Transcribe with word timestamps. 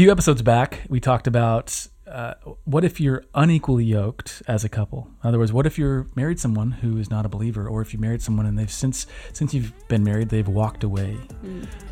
few 0.00 0.10
episodes 0.10 0.40
back, 0.40 0.80
we 0.88 0.98
talked 0.98 1.26
about 1.26 1.86
uh, 2.06 2.32
what 2.64 2.84
if 2.84 2.98
you're 2.98 3.22
unequally 3.34 3.84
yoked 3.84 4.42
as 4.48 4.64
a 4.64 4.68
couple. 4.70 5.10
In 5.22 5.28
other 5.28 5.38
words, 5.38 5.52
what 5.52 5.66
if 5.66 5.78
you're 5.78 6.06
married 6.16 6.40
someone 6.40 6.70
who 6.70 6.96
is 6.96 7.10
not 7.10 7.26
a 7.26 7.28
believer, 7.28 7.68
or 7.68 7.82
if 7.82 7.92
you 7.92 7.98
married 7.98 8.22
someone 8.22 8.46
and 8.46 8.58
they've 8.58 8.70
since 8.72 9.06
since 9.34 9.52
you've 9.52 9.74
been 9.88 10.02
married, 10.02 10.30
they've 10.30 10.48
walked 10.48 10.84
away 10.84 11.18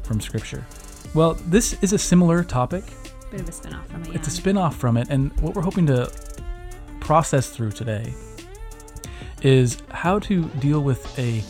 from 0.04 0.22
Scripture. 0.22 0.64
Well, 1.12 1.34
this 1.48 1.76
is 1.82 1.92
a 1.92 1.98
similar 1.98 2.42
topic. 2.42 2.84
Bit 3.30 3.42
of 3.42 3.48
a 3.50 3.52
spin 3.52 3.74
off 3.74 3.86
from 3.88 4.00
it. 4.00 4.08
Yeah. 4.08 4.14
It's 4.14 4.28
a 4.28 4.30
spin 4.30 4.56
off 4.56 4.76
from 4.76 4.96
it, 4.96 5.10
and 5.10 5.38
what 5.42 5.54
we're 5.54 5.60
hoping 5.60 5.84
to 5.88 6.10
process 7.00 7.50
through 7.50 7.72
today 7.72 8.14
is 9.42 9.82
how 9.90 10.18
to 10.20 10.44
deal 10.60 10.80
with 10.80 11.18
a 11.18 11.40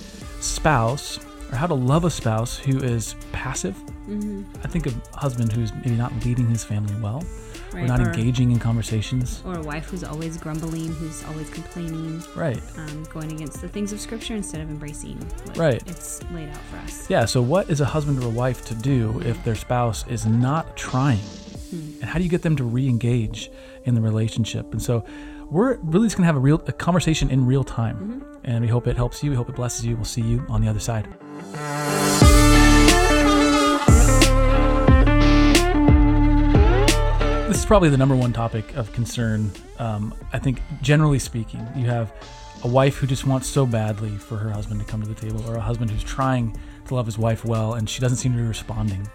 spouse 0.43 1.21
or 1.53 1.57
how 1.57 1.69
to 1.69 1.75
love 1.75 2.05
a 2.05 2.11
spouse 2.11 2.59
who 2.59 2.79
is 2.79 3.15
passive. 3.31 3.81
Mhm. 4.09 4.45
I 4.65 4.69
think 4.69 4.87
a 4.87 4.93
husband 5.17 5.53
who's 5.53 5.73
maybe 5.75 5.97
not 5.97 6.13
leading 6.25 6.49
his 6.49 6.65
family 6.65 6.95
well, 7.01 7.23
or 7.75 7.81
not 7.83 8.01
or- 8.01 8.05
engaging 8.11 8.51
in 8.51 8.59
conversations. 8.59 9.43
Or 9.45 9.55
a 9.59 9.63
wife 9.63 9.91
who's 9.91 10.03
always 10.05 10.37
grumbling, 10.39 10.93
who's 10.95 11.23
always 11.25 11.51
complaining, 11.51 12.23
Right. 12.35 12.61
um, 12.79 13.05
going 13.13 13.33
against 13.33 13.61
the 13.61 13.69
things 13.69 13.93
of 13.93 14.01
Scripture 14.01 14.35
instead 14.35 14.61
of 14.63 14.71
embracing 14.71 15.19
what 15.45 15.57
Right. 15.59 15.83
it's 15.87 16.21
laid 16.33 16.49
out 16.49 16.57
for 16.71 16.79
us. 16.79 17.09
Yeah, 17.11 17.27
so 17.27 17.43
what 17.43 17.69
is 17.69 17.81
a 17.81 17.85
husband 17.87 18.23
or 18.23 18.27
a 18.27 18.31
wife 18.31 18.65
to 18.67 18.75
do 18.75 19.21
if 19.25 19.43
their 19.45 19.55
spouse 19.55 20.05
is 20.09 20.25
not 20.27 20.77
trying? 20.77 21.21
And 22.01 22.05
how 22.05 22.17
do 22.19 22.25
you 22.25 22.31
get 22.31 22.41
them 22.43 22.57
to 22.57 22.65
re-engage 22.65 23.51
in 23.85 23.95
the 23.95 24.01
relationship? 24.01 24.73
And 24.73 24.81
so 24.81 25.05
we're 25.51 25.77
really 25.83 26.07
just 26.07 26.17
going 26.17 26.23
to 26.23 26.27
have 26.27 26.37
a 26.37 26.41
real 26.41 26.63
a 26.67 26.73
conversation 26.73 27.29
in 27.31 27.45
real 27.45 27.65
time. 27.65 28.23
And 28.45 28.63
we 28.63 28.69
hope 28.69 28.87
it 28.87 28.97
helps 28.97 29.23
you. 29.23 29.31
We 29.31 29.37
hope 29.37 29.51
it 29.51 29.57
blesses 29.57 29.85
you. 29.85 29.95
We'll 29.97 30.05
see 30.07 30.23
you 30.23 30.43
on 30.49 30.63
the 30.63 30.69
other 30.69 30.81
side. 30.81 31.07
This 37.59 37.65
is 37.65 37.67
probably 37.67 37.89
the 37.89 37.97
number 37.97 38.15
one 38.15 38.33
topic 38.33 38.77
of 38.77 38.93
concern. 38.93 39.51
Um, 39.81 40.15
I 40.33 40.39
think, 40.39 40.63
generally 40.81 41.19
speaking, 41.19 41.67
you 41.75 41.87
have 41.87 42.13
a 42.63 42.69
wife 42.69 42.99
who 42.99 43.09
just 43.09 43.27
wants 43.27 43.49
so 43.49 43.67
badly 43.67 44.17
for 44.17 44.37
her 44.37 44.49
husband 44.49 44.79
to 44.79 44.87
come 44.87 45.03
to 45.03 45.09
the 45.09 45.15
table, 45.21 45.45
or 45.51 45.57
a 45.57 45.61
husband 45.61 45.91
who's 45.91 46.05
trying 46.05 46.57
to 46.87 46.95
love 46.95 47.05
his 47.05 47.19
wife 47.19 47.45
well, 47.45 47.75
and 47.75 47.91
she 47.91 48.01
doesn't 48.01 48.19
seem 48.19 48.31
to 48.31 48.39
be 48.39 48.45
responding. 48.45 49.09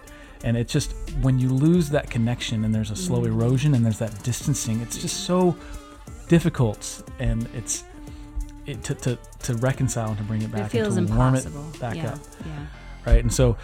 And 0.44 0.58
it's 0.58 0.70
just 0.70 0.92
when 1.22 1.38
you 1.38 1.48
lose 1.48 1.88
that 1.88 2.10
connection, 2.10 2.66
and 2.66 2.74
there's 2.74 2.90
a 2.90 2.96
slow 2.96 3.24
erosion, 3.24 3.74
and 3.74 3.82
there's 3.82 3.98
that 4.00 4.22
distancing, 4.22 4.82
it's 4.82 4.98
just 4.98 5.24
so 5.24 5.56
difficult, 6.28 7.02
and 7.18 7.48
it's 7.54 7.84
it, 8.66 8.84
to, 8.84 8.94
to 8.94 9.18
to 9.44 9.54
reconcile 9.54 10.08
and 10.08 10.18
to 10.18 10.24
bring 10.24 10.42
it 10.42 10.52
back 10.52 10.66
It 10.66 10.82
feels 10.82 10.98
and 10.98 11.08
to 11.08 11.14
warm 11.14 11.34
it 11.34 11.48
back 11.80 11.96
yeah. 11.96 12.12
up 12.12 12.18
Yeah. 12.44 12.66
right? 13.06 13.22
And 13.22 13.32
so 13.32 13.56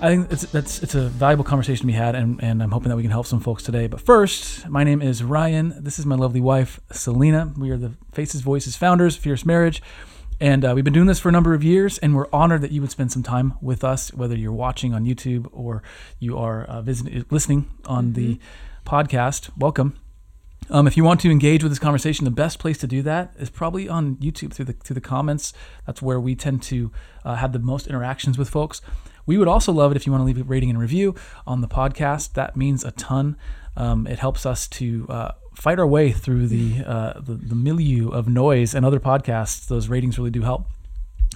I 0.00 0.08
think 0.08 0.30
it's 0.32 0.42
that's 0.50 0.82
it's 0.82 0.94
a 0.94 1.08
valuable 1.08 1.44
conversation 1.44 1.82
to 1.82 1.86
be 1.86 1.92
had, 1.92 2.14
and, 2.14 2.42
and 2.42 2.62
I'm 2.62 2.72
hoping 2.72 2.90
that 2.90 2.96
we 2.96 3.02
can 3.02 3.10
help 3.10 3.26
some 3.26 3.40
folks 3.40 3.62
today. 3.62 3.86
But 3.86 4.00
first, 4.00 4.68
my 4.68 4.84
name 4.84 5.00
is 5.00 5.22
Ryan. 5.22 5.74
This 5.82 5.98
is 5.98 6.04
my 6.04 6.16
lovely 6.16 6.40
wife, 6.40 6.80
Selena. 6.92 7.52
We 7.56 7.70
are 7.70 7.76
the 7.76 7.92
Faces 8.12 8.40
Voices 8.40 8.76
founders, 8.76 9.16
Fierce 9.16 9.46
Marriage. 9.46 9.80
And 10.40 10.64
uh, 10.64 10.72
we've 10.74 10.84
been 10.84 10.92
doing 10.92 11.06
this 11.06 11.20
for 11.20 11.28
a 11.28 11.32
number 11.32 11.54
of 11.54 11.62
years, 11.62 11.98
and 11.98 12.14
we're 12.14 12.26
honored 12.32 12.60
that 12.62 12.72
you 12.72 12.80
would 12.80 12.90
spend 12.90 13.12
some 13.12 13.22
time 13.22 13.54
with 13.62 13.84
us, 13.84 14.12
whether 14.12 14.36
you're 14.36 14.52
watching 14.52 14.92
on 14.92 15.04
YouTube 15.04 15.48
or 15.52 15.82
you 16.18 16.36
are 16.36 16.64
uh, 16.64 16.82
visiting, 16.82 17.24
listening 17.30 17.70
on 17.86 18.14
the 18.14 18.38
podcast. 18.84 19.50
Welcome. 19.56 19.96
Um, 20.70 20.86
if 20.86 20.96
you 20.96 21.04
want 21.04 21.20
to 21.20 21.30
engage 21.30 21.62
with 21.62 21.70
this 21.70 21.78
conversation, 21.78 22.24
the 22.24 22.30
best 22.30 22.58
place 22.58 22.78
to 22.78 22.86
do 22.86 23.00
that 23.02 23.34
is 23.38 23.48
probably 23.48 23.88
on 23.88 24.16
YouTube 24.16 24.52
through 24.52 24.64
the 24.64 24.72
through 24.72 24.94
the 24.94 25.00
comments. 25.00 25.52
That's 25.86 26.02
where 26.02 26.18
we 26.18 26.34
tend 26.34 26.62
to 26.64 26.90
uh, 27.24 27.36
have 27.36 27.52
the 27.52 27.58
most 27.58 27.86
interactions 27.86 28.38
with 28.38 28.48
folks. 28.48 28.80
We 29.26 29.38
would 29.38 29.48
also 29.48 29.72
love 29.72 29.90
it 29.92 29.96
if 29.96 30.06
you 30.06 30.12
want 30.12 30.22
to 30.22 30.26
leave 30.26 30.40
a 30.40 30.44
rating 30.44 30.70
and 30.70 30.78
review 30.78 31.14
on 31.46 31.60
the 31.60 31.68
podcast. 31.68 32.34
That 32.34 32.56
means 32.56 32.84
a 32.84 32.90
ton. 32.92 33.36
Um, 33.76 34.06
it 34.06 34.18
helps 34.18 34.46
us 34.46 34.68
to 34.68 35.06
uh, 35.08 35.32
fight 35.54 35.78
our 35.78 35.86
way 35.86 36.12
through 36.12 36.48
the, 36.48 36.84
uh, 36.84 37.20
the 37.20 37.34
the 37.34 37.54
milieu 37.54 38.10
of 38.10 38.28
noise 38.28 38.74
and 38.74 38.84
other 38.84 39.00
podcasts. 39.00 39.66
Those 39.66 39.88
ratings 39.88 40.18
really 40.18 40.30
do 40.30 40.42
help. 40.42 40.66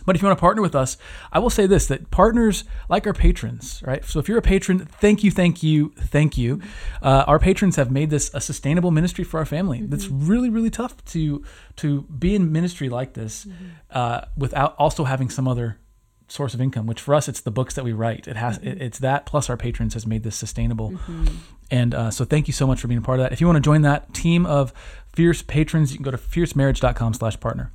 But 0.08 0.16
if 0.16 0.22
you 0.22 0.26
want 0.28 0.38
to 0.38 0.40
partner 0.40 0.62
with 0.62 0.74
us, 0.74 0.96
I 1.32 1.38
will 1.38 1.50
say 1.50 1.66
this 1.66 1.86
that 1.86 2.10
partners, 2.10 2.64
like 2.88 3.06
our 3.06 3.12
patrons, 3.12 3.82
right? 3.84 4.02
So 4.06 4.18
if 4.18 4.26
you're 4.26 4.38
a 4.38 4.42
patron, 4.42 4.78
thank 4.78 5.22
you, 5.22 5.30
thank 5.30 5.62
you, 5.62 5.92
thank 5.98 6.38
you. 6.38 6.62
Uh, 7.02 7.24
our 7.26 7.38
patrons 7.38 7.76
have 7.76 7.90
made 7.90 8.08
this 8.08 8.30
a 8.32 8.40
sustainable 8.40 8.90
ministry 8.90 9.22
for 9.22 9.38
our 9.38 9.44
family. 9.44 9.82
That's 9.82 10.08
really, 10.08 10.48
really 10.48 10.70
tough 10.70 11.04
to 11.06 11.44
to 11.76 12.02
be 12.02 12.34
in 12.34 12.50
ministry 12.50 12.88
like 12.88 13.12
this 13.12 13.46
uh, 13.90 14.22
without 14.34 14.74
also 14.78 15.04
having 15.04 15.28
some 15.28 15.46
other 15.46 15.78
source 16.28 16.54
of 16.54 16.60
income. 16.60 16.86
Which 16.86 17.00
for 17.00 17.14
us, 17.14 17.28
it's 17.28 17.40
the 17.40 17.50
books 17.50 17.74
that 17.74 17.84
we 17.84 17.92
write. 17.92 18.28
It 18.28 18.36
has 18.36 18.58
it, 18.58 18.80
it's 18.80 18.98
that 19.00 19.26
plus 19.26 19.50
our 19.50 19.56
patrons 19.56 19.94
has 19.94 20.06
made 20.06 20.22
this 20.22 20.36
sustainable. 20.36 20.94
And 21.70 21.94
uh, 21.94 22.10
so 22.10 22.24
thank 22.24 22.46
you 22.46 22.52
so 22.52 22.66
much 22.66 22.80
for 22.80 22.88
being 22.88 22.98
a 22.98 23.02
part 23.02 23.18
of 23.18 23.24
that. 23.24 23.32
If 23.32 23.40
you 23.40 23.46
want 23.46 23.56
to 23.56 23.60
join 23.60 23.82
that 23.82 24.14
team 24.14 24.46
of 24.46 24.72
fierce 25.12 25.42
patrons, 25.42 25.90
you 25.92 25.98
can 25.98 26.04
go 26.04 26.10
to 26.10 26.16
fiercemarriage.com/partner. 26.18 27.70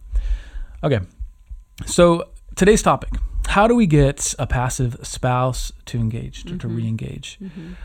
Okay. 0.83 0.99
So 1.85 2.29
today's 2.55 2.81
topic: 2.81 3.09
How 3.47 3.67
do 3.67 3.75
we 3.75 3.85
get 3.87 4.33
a 4.39 4.47
passive 4.47 4.97
spouse 5.03 5.71
to 5.85 5.97
engage, 5.99 6.43
to, 6.45 6.57
to 6.57 6.67
re-engage? 6.67 7.39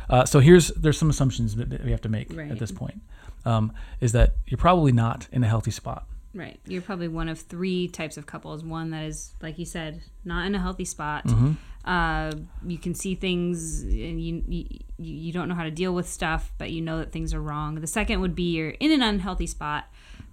Uh, 0.09 0.25
so 0.25 0.41
here's 0.41 0.69
there's 0.69 0.99
some 0.99 1.11
assumptions 1.11 1.56
that 1.56 1.71
that 1.71 1.85
we 1.85 1.91
have 1.91 2.00
to 2.03 2.09
make 2.09 2.35
Right. 2.35 2.50
at 2.50 2.59
this 2.59 2.73
point. 2.73 3.00
Um, 3.45 3.73
is 4.00 4.12
that 4.12 4.35
you're 4.47 4.59
probably 4.59 4.93
not 4.93 5.29
in 5.33 5.43
a 5.45 5.49
healthy 5.49 5.71
spot. 5.71 6.06
Right. 6.34 6.61
You're 6.66 6.83
probably 6.83 7.09
one 7.09 7.28
of 7.28 7.41
three 7.41 7.89
types 7.89 8.16
of 8.16 8.27
couples. 8.27 8.62
One 8.62 8.91
that 8.91 9.05
is, 9.05 9.33
like 9.41 9.59
you 9.59 9.65
said, 9.65 10.03
not 10.25 10.47
in 10.47 10.55
a 10.55 10.59
healthy 10.59 10.84
spot. 10.84 11.27
Mm-hmm. 11.27 11.53
Uh, 11.84 12.33
you 12.66 12.77
can 12.77 12.94
see 12.94 13.15
things 13.15 13.83
and 13.83 14.21
you, 14.21 14.44
you 14.47 14.67
you 14.99 15.33
don't 15.33 15.49
know 15.49 15.55
how 15.55 15.62
to 15.62 15.71
deal 15.71 15.94
with 15.94 16.09
stuff, 16.09 16.53
but 16.59 16.71
you 16.71 16.83
know 16.83 16.99
that 16.99 17.12
things 17.12 17.33
are 17.33 17.41
wrong. 17.41 17.77
The 17.77 17.87
second 17.87 18.21
would 18.21 18.34
be 18.34 18.55
you're 18.55 18.71
in 18.71 18.93
an 18.93 19.00
unhealthy 19.00 19.47
spot, 19.47 19.87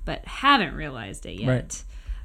but 0.03 0.25
haven't 0.25 0.73
realized 0.73 1.25
it 1.25 1.39
yet. 1.39 1.83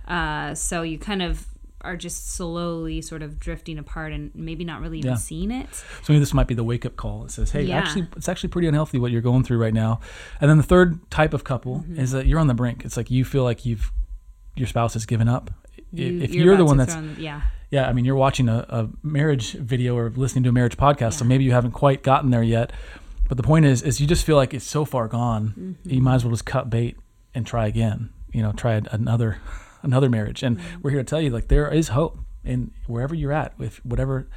Uh, 0.08 0.54
so 0.54 0.82
you 0.82 0.98
kind 0.98 1.22
of 1.22 1.46
are 1.82 1.96
just 1.96 2.32
slowly 2.34 3.00
sort 3.02 3.22
of 3.22 3.38
drifting 3.38 3.78
apart 3.78 4.12
and 4.12 4.30
maybe 4.34 4.64
not 4.64 4.80
really 4.80 4.98
even 4.98 5.12
Yeah. 5.12 5.16
seeing 5.16 5.50
it. 5.50 5.66
So 5.74 6.12
maybe 6.12 6.18
this 6.20 6.34
might 6.34 6.46
be 6.46 6.54
the 6.54 6.64
wake 6.64 6.84
up 6.86 6.96
call 6.96 7.22
that 7.22 7.30
says, 7.32 7.50
"Hey, 7.52 7.62
Yeah. 7.62 7.78
actually, 7.78 8.06
it's 8.16 8.28
actually 8.28 8.50
pretty 8.50 8.68
unhealthy 8.68 8.98
what 8.98 9.10
you're 9.12 9.20
going 9.22 9.44
through 9.44 9.58
right 9.58 9.74
now." 9.74 10.00
And 10.40 10.50
then 10.50 10.56
the 10.56 10.62
third 10.62 10.98
type 11.10 11.32
of 11.34 11.44
couple 11.44 11.80
Mm-hmm. 11.80 11.98
is 12.00 12.10
that 12.12 12.26
you're 12.26 12.38
on 12.40 12.46
the 12.48 12.54
brink. 12.54 12.84
It's 12.84 12.96
like 12.96 13.10
you 13.10 13.24
feel 13.24 13.44
like 13.44 13.64
you've 13.64 13.92
your 14.56 14.66
spouse 14.66 14.92
has 14.94 15.06
given 15.06 15.28
up. 15.28 15.50
You- 15.92 16.20
if 16.22 16.34
you're, 16.34 16.56
the 16.56 16.64
one 16.64 16.76
that's 16.76 16.94
the- 16.94 17.14
yeah. 17.18 17.42
yeah, 17.70 17.88
I 17.88 17.92
mean, 17.92 18.04
you're 18.04 18.14
watching 18.16 18.48
a, 18.48 18.66
a 18.68 18.88
marriage 19.02 19.52
video 19.54 19.96
or 19.96 20.10
listening 20.14 20.42
to 20.44 20.50
a 20.50 20.52
marriage 20.52 20.76
podcast, 20.76 21.14
so 21.14 21.24
maybe 21.24 21.44
you 21.44 21.52
haven't 21.52 21.70
quite 21.72 22.02
gotten 22.02 22.30
there 22.30 22.42
yet. 22.42 22.72
But 23.28 23.36
the 23.36 23.42
point 23.42 23.64
is, 23.64 23.80
is 23.82 24.00
you 24.00 24.06
just 24.06 24.26
feel 24.26 24.36
like 24.36 24.52
it's 24.52 24.64
so 24.66 24.84
far 24.84 25.08
gone, 25.08 25.54
Mm-hmm. 25.58 25.90
you 25.94 26.00
might 26.02 26.16
as 26.16 26.24
well 26.24 26.32
just 26.32 26.44
cut 26.44 26.68
bait 26.68 26.96
and 27.34 27.46
try 27.46 27.66
again. 27.68 28.10
You 28.32 28.42
know, 28.42 28.52
try 28.52 28.80
another 28.92 29.38
another 29.82 30.08
marriage. 30.08 30.42
And 30.42 30.58
Mm-hmm. 30.58 30.80
we're 30.82 30.90
here 30.90 31.00
to 31.00 31.04
tell 31.04 31.20
you, 31.20 31.30
like, 31.30 31.48
there 31.48 31.72
is 31.72 31.88
hope 31.88 32.18
in 32.44 32.70
wherever 32.86 33.14
you're 33.14 33.32
at, 33.32 33.58
with 33.58 33.84
whatever 33.84 34.28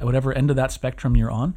whatever 0.00 0.32
end 0.32 0.50
of 0.50 0.56
that 0.56 0.70
spectrum 0.72 1.16
you're 1.16 1.30
on, 1.30 1.56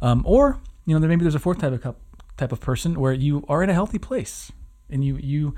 um, 0.00 0.22
or 0.26 0.58
you 0.86 0.94
know, 0.94 1.00
there 1.00 1.08
maybe 1.08 1.22
there's 1.22 1.34
a 1.34 1.38
fourth 1.38 1.58
type 1.58 1.72
of 1.72 1.82
coup- 1.82 1.96
type 2.36 2.50
of 2.52 2.60
person 2.60 2.98
where 2.98 3.12
you 3.12 3.44
are 3.48 3.62
in 3.62 3.68
a 3.70 3.74
healthy 3.74 3.98
place 3.98 4.50
and 4.90 5.04
you 5.04 5.16
you 5.16 5.54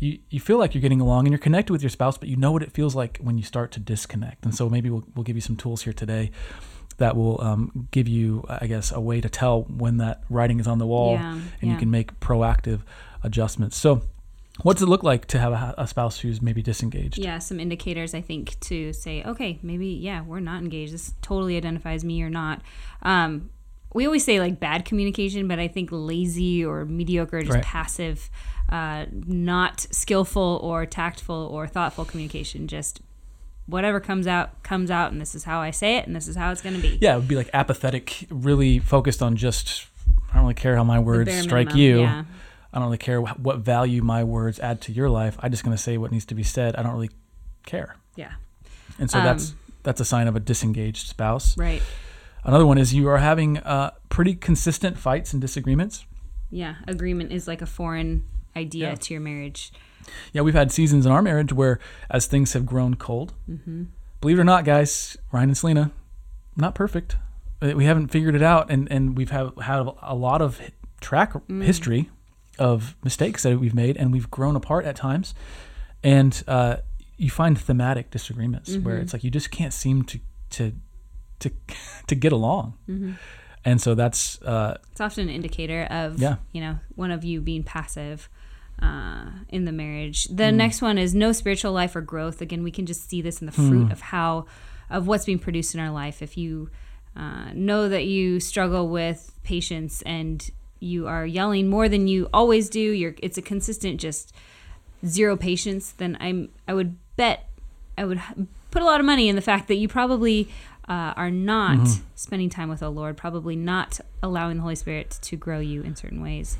you, 0.00 0.18
you 0.30 0.38
feel 0.40 0.58
like 0.58 0.74
you're 0.74 0.82
getting 0.82 1.00
along 1.00 1.26
and 1.26 1.32
you're 1.32 1.38
connected 1.40 1.72
with 1.72 1.82
your 1.82 1.90
spouse, 1.90 2.16
but 2.18 2.28
you 2.28 2.36
know 2.36 2.52
what 2.52 2.62
it 2.62 2.70
feels 2.72 2.94
like 2.94 3.18
when 3.20 3.36
you 3.36 3.42
start 3.44 3.72
to 3.72 3.80
disconnect. 3.80 4.44
And 4.44 4.54
so 4.54 4.68
maybe 4.70 4.90
we'll, 4.90 5.04
we'll 5.16 5.24
give 5.24 5.34
you 5.36 5.40
some 5.40 5.56
tools 5.56 5.82
here 5.82 5.92
today 5.92 6.30
that 6.98 7.16
will 7.16 7.40
um, 7.40 7.88
give 7.90 8.06
you, 8.06 8.44
I 8.48 8.68
guess, 8.68 8.92
a 8.92 9.00
way 9.00 9.20
to 9.20 9.28
tell 9.28 9.62
when 9.62 9.96
that 9.96 10.22
writing 10.30 10.60
is 10.60 10.68
on 10.68 10.78
the 10.78 10.86
wall 10.86 11.14
Yeah, 11.16 11.38
and 11.60 11.70
you 11.70 11.76
can 11.76 11.90
make 11.90 12.18
proactive 12.20 12.82
adjustments. 13.24 13.76
So, 13.76 14.02
what 14.62 14.74
does 14.76 14.82
it 14.82 14.88
look 14.88 15.02
like 15.02 15.26
to 15.26 15.38
have 15.38 15.52
a, 15.52 15.74
a 15.78 15.86
spouse 15.86 16.18
who's 16.20 16.40
maybe 16.42 16.62
disengaged? 16.62 17.18
yeah 17.18 17.38
some 17.38 17.60
indicators 17.60 18.14
i 18.14 18.20
think 18.20 18.58
to 18.60 18.92
say 18.92 19.22
okay 19.24 19.58
maybe 19.62 19.86
yeah 19.88 20.22
we're 20.22 20.40
not 20.40 20.62
engaged 20.62 20.92
this 20.92 21.14
totally 21.22 21.56
identifies 21.56 22.04
me 22.04 22.22
or 22.22 22.30
not 22.30 22.60
um, 23.02 23.50
we 23.94 24.04
always 24.04 24.24
say 24.24 24.38
like 24.40 24.58
bad 24.60 24.84
communication 24.84 25.48
but 25.48 25.58
i 25.58 25.68
think 25.68 25.88
lazy 25.92 26.64
or 26.64 26.84
mediocre 26.84 27.40
just 27.42 27.54
Right. 27.54 27.62
passive 27.64 28.28
uh, 28.68 29.06
not 29.10 29.86
skillful 29.90 30.60
or 30.62 30.84
tactful 30.86 31.48
or 31.52 31.66
thoughtful 31.66 32.04
communication 32.04 32.68
just 32.68 33.00
whatever 33.66 33.98
comes 34.00 34.26
out 34.26 34.62
comes 34.62 34.90
out 34.90 35.12
and 35.12 35.20
this 35.20 35.34
is 35.34 35.44
how 35.44 35.60
i 35.60 35.70
say 35.70 35.96
it 35.96 36.06
and 36.06 36.14
this 36.16 36.26
is 36.28 36.36
how 36.36 36.50
it's 36.50 36.60
going 36.62 36.74
to 36.74 36.80
be 36.82 36.98
Yeah, 37.00 37.14
it 37.14 37.18
would 37.20 37.28
be 37.28 37.36
like 37.36 37.50
apathetic, 37.52 38.26
really 38.30 38.78
focused 38.78 39.22
on 39.22 39.36
just, 39.36 39.86
I 40.30 40.34
don't 40.36 40.42
really 40.42 40.54
care 40.54 40.74
how 40.76 40.84
my 40.84 40.98
words 40.98 41.30
strike 41.42 41.68
minimum, 41.74 41.78
you. 41.80 42.00
yeah. 42.00 42.24
I 42.72 42.78
don't 42.78 42.86
really 42.86 42.98
care 42.98 43.20
what 43.20 43.58
value 43.60 44.02
my 44.02 44.22
words 44.24 44.58
add 44.60 44.80
to 44.82 44.92
your 44.92 45.08
life. 45.08 45.36
I'm 45.40 45.50
just 45.50 45.64
going 45.64 45.76
to 45.76 45.82
say 45.82 45.96
what 45.96 46.12
needs 46.12 46.26
to 46.26 46.34
be 46.34 46.42
said. 46.42 46.76
I 46.76 46.82
don't 46.82 46.92
really 46.92 47.10
care. 47.64 47.96
yeah 48.16 48.32
And 48.98 49.10
so 49.10 49.18
Um, 49.18 49.24
that's 49.24 49.54
that's 49.82 50.00
a 50.00 50.04
sign 50.04 50.28
of 50.28 50.36
a 50.36 50.40
disengaged 50.40 51.06
spouse. 51.08 51.56
right 51.56 51.82
Another 52.44 52.66
one 52.66 52.78
is 52.78 52.94
you 52.94 53.08
are 53.08 53.18
having 53.18 53.58
uh, 53.58 53.90
pretty 54.08 54.34
consistent 54.34 54.98
fights 54.98 55.32
and 55.32 55.40
disagreements. 55.40 56.04
yeah 56.50 56.74
agreement 56.86 57.32
is 57.32 57.46
like 57.48 57.62
a 57.62 57.66
foreign 57.66 58.22
idea 58.56 58.88
Yeah. 58.90 58.94
to 58.96 59.14
your 59.14 59.20
marriage 59.22 59.72
Yeah, 60.32 60.42
we've 60.42 60.54
had 60.62 60.70
seasons 60.72 61.04
in 61.06 61.12
our 61.12 61.20
marriage 61.22 61.52
where, 61.52 61.78
as 62.10 62.26
things 62.26 62.52
have 62.54 62.64
grown 62.64 62.94
cold, 62.94 63.32
Mm-hmm. 63.50 63.84
believe 64.20 64.38
it 64.38 64.42
or 64.42 64.44
not, 64.44 64.64
guys, 64.64 65.16
Ryan 65.32 65.50
and 65.50 65.58
Selena, 65.58 65.90
not 66.56 66.74
perfect. 66.74 67.16
uh, 67.62 67.72
we 67.76 67.84
haven't 67.84 68.08
figured 68.08 68.34
it 68.34 68.42
out, 68.42 68.70
and 68.70 68.90
and 68.90 69.16
we've 69.18 69.30
had 69.30 69.46
had 69.62 69.80
a 70.02 70.14
lot 70.14 70.40
of 70.42 70.60
track 71.00 71.32
Mm. 71.34 71.62
history 71.64 72.08
of 72.58 72.96
mistakes 73.04 73.42
that 73.42 73.58
we've 73.58 73.74
made, 73.74 73.96
and 73.96 74.12
we've 74.12 74.30
grown 74.30 74.56
apart 74.56 74.84
at 74.84 74.96
times, 74.96 75.34
and 76.02 76.42
uh, 76.46 76.76
you 77.16 77.30
find 77.30 77.58
thematic 77.58 78.10
disagreements 78.10 78.76
where 78.76 78.94
Mm-hmm. 78.94 79.02
it's 79.02 79.12
like 79.12 79.24
you 79.24 79.30
just 79.30 79.50
can't 79.50 79.72
seem 79.72 80.02
to 80.04 80.18
to 80.50 80.72
to 81.40 81.50
to 82.06 82.14
get 82.14 82.32
along, 82.32 82.74
Mm-hmm. 82.88 83.12
and 83.64 83.80
so 83.80 83.94
that's 83.94 84.40
uh, 84.42 84.78
It's 84.92 85.00
often 85.00 85.28
an 85.28 85.34
indicator 85.34 85.86
of 85.90 86.18
Yeah. 86.20 86.36
you 86.52 86.60
know 86.60 86.78
one 86.96 87.10
of 87.10 87.24
you 87.24 87.40
being 87.40 87.62
passive 87.64 88.28
uh, 88.82 89.30
in 89.48 89.64
the 89.64 89.72
marriage. 89.72 90.24
The 90.26 90.44
Mm. 90.52 90.54
next 90.54 90.82
one 90.82 90.98
is 90.98 91.14
no 91.14 91.32
spiritual 91.32 91.72
life 91.72 91.96
or 91.96 92.00
growth. 92.00 92.40
Again, 92.40 92.62
we 92.62 92.70
can 92.70 92.86
just 92.86 93.08
see 93.10 93.20
this 93.22 93.40
in 93.40 93.46
the 93.46 93.52
fruit 93.52 93.90
of 93.92 94.00
how 94.00 94.46
of 94.90 95.06
what's 95.06 95.24
being 95.26 95.38
produced 95.40 95.74
in 95.74 95.80
our 95.80 95.90
life. 95.90 96.22
If 96.22 96.36
you 96.38 96.70
uh, 97.16 97.50
know 97.54 97.88
that 97.88 98.04
you 98.06 98.38
struggle 98.38 98.88
with 98.88 99.32
patience 99.42 100.02
and 100.02 100.48
you 100.80 101.06
are 101.06 101.26
yelling 101.26 101.68
more 101.68 101.88
than 101.88 102.08
you 102.08 102.28
always 102.32 102.68
do, 102.68 102.80
you're 102.80 103.14
it's 103.22 103.38
a 103.38 103.42
consistent 103.42 104.00
just 104.00 104.32
zero 105.06 105.36
patience. 105.36 105.92
Then 105.92 106.16
I'm 106.20 106.48
I 106.66 106.74
would 106.74 106.96
bet 107.16 107.48
I 107.96 108.04
would 108.04 108.20
put 108.70 108.82
a 108.82 108.84
lot 108.84 109.00
of 109.00 109.06
money 109.06 109.28
in 109.28 109.36
the 109.36 109.42
fact 109.42 109.68
that 109.68 109.76
you 109.76 109.88
probably 109.88 110.48
uh, 110.88 111.12
are 111.16 111.30
not 111.30 111.78
Mm-hmm. 111.78 112.02
spending 112.14 112.48
time 112.50 112.68
with 112.68 112.80
the 112.80 112.90
Lord, 112.90 113.16
probably 113.16 113.56
not 113.56 114.00
allowing 114.22 114.56
the 114.56 114.62
Holy 114.62 114.74
Spirit 114.74 115.18
to 115.22 115.36
grow 115.36 115.60
you 115.60 115.82
in 115.82 115.94
certain 115.96 116.22
ways, 116.22 116.56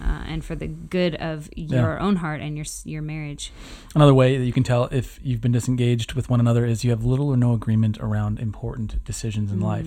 uh, 0.00 0.22
and 0.26 0.44
for 0.44 0.54
the 0.54 0.68
good 0.68 1.14
of 1.16 1.48
your 1.56 1.98
own 1.98 2.16
heart 2.16 2.40
and 2.40 2.56
your 2.56 2.66
your 2.84 3.02
marriage. 3.02 3.52
Another 3.94 4.14
way 4.14 4.36
that 4.38 4.44
you 4.44 4.52
can 4.52 4.62
tell 4.62 4.84
if 4.86 5.18
you've 5.22 5.40
been 5.40 5.52
disengaged 5.52 6.12
with 6.14 6.30
one 6.30 6.38
another 6.40 6.64
is 6.64 6.84
you 6.84 6.90
have 6.90 7.04
little 7.04 7.28
or 7.28 7.36
no 7.36 7.52
agreement 7.54 7.98
around 7.98 8.38
important 8.38 9.02
decisions 9.04 9.50
in 9.50 9.60
life. 9.60 9.86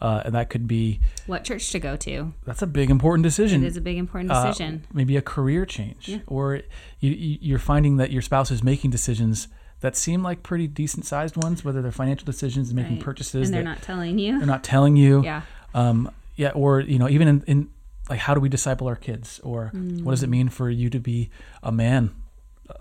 Mm. 0.00 0.06
Uh, 0.06 0.22
and 0.24 0.34
that 0.34 0.48
could 0.50 0.66
be 0.68 1.00
What 1.26 1.44
church 1.44 1.70
to 1.72 1.78
go 1.78 1.96
to? 1.96 2.32
that's 2.44 2.62
a 2.62 2.66
big 2.66 2.90
important 2.90 3.22
decision. 3.24 3.64
It 3.64 3.66
is 3.66 3.76
a 3.76 3.80
big 3.80 3.96
important 3.98 4.30
Uh, 4.32 4.46
decision. 4.46 4.84
maybe 4.92 5.16
a 5.16 5.22
career 5.22 5.66
change, 5.66 6.08
Yeah. 6.08 6.18
or 6.26 6.60
you, 7.00 7.10
you're 7.40 7.58
finding 7.58 7.96
that 7.96 8.10
your 8.10 8.22
spouse 8.22 8.50
is 8.50 8.62
making 8.62 8.90
decisions 8.90 9.48
that 9.80 9.96
seem 9.96 10.22
like 10.22 10.42
pretty 10.42 10.66
decent 10.66 11.04
sized 11.06 11.36
ones, 11.36 11.64
whether 11.64 11.80
they're 11.82 11.92
financial 11.92 12.24
decisions, 12.26 12.72
making 12.74 12.96
Right. 12.96 13.04
purchases 13.04 13.48
and 13.48 13.54
they're 13.54 13.62
not 13.62 13.82
telling 13.82 14.18
you. 14.18 14.38
they're 14.38 14.46
not 14.46 14.64
telling 14.64 14.96
you. 14.96 15.22
Yeah. 15.24 15.42
Um, 15.74 16.10
yeah, 16.36 16.50
or 16.50 16.80
you 16.80 16.98
know, 16.98 17.08
even 17.08 17.28
in, 17.28 17.42
in 17.46 17.68
like 18.08 18.20
how 18.20 18.34
do 18.34 18.40
we 18.40 18.48
disciple 18.48 18.86
our 18.86 18.96
kids, 18.96 19.38
or 19.44 19.70
what 19.74 20.12
does 20.12 20.22
it 20.22 20.28
mean 20.30 20.48
for 20.48 20.70
you 20.70 20.88
to 20.90 20.98
be 20.98 21.28
a 21.62 21.70
man, 21.70 22.04
uh, 22.06 22.27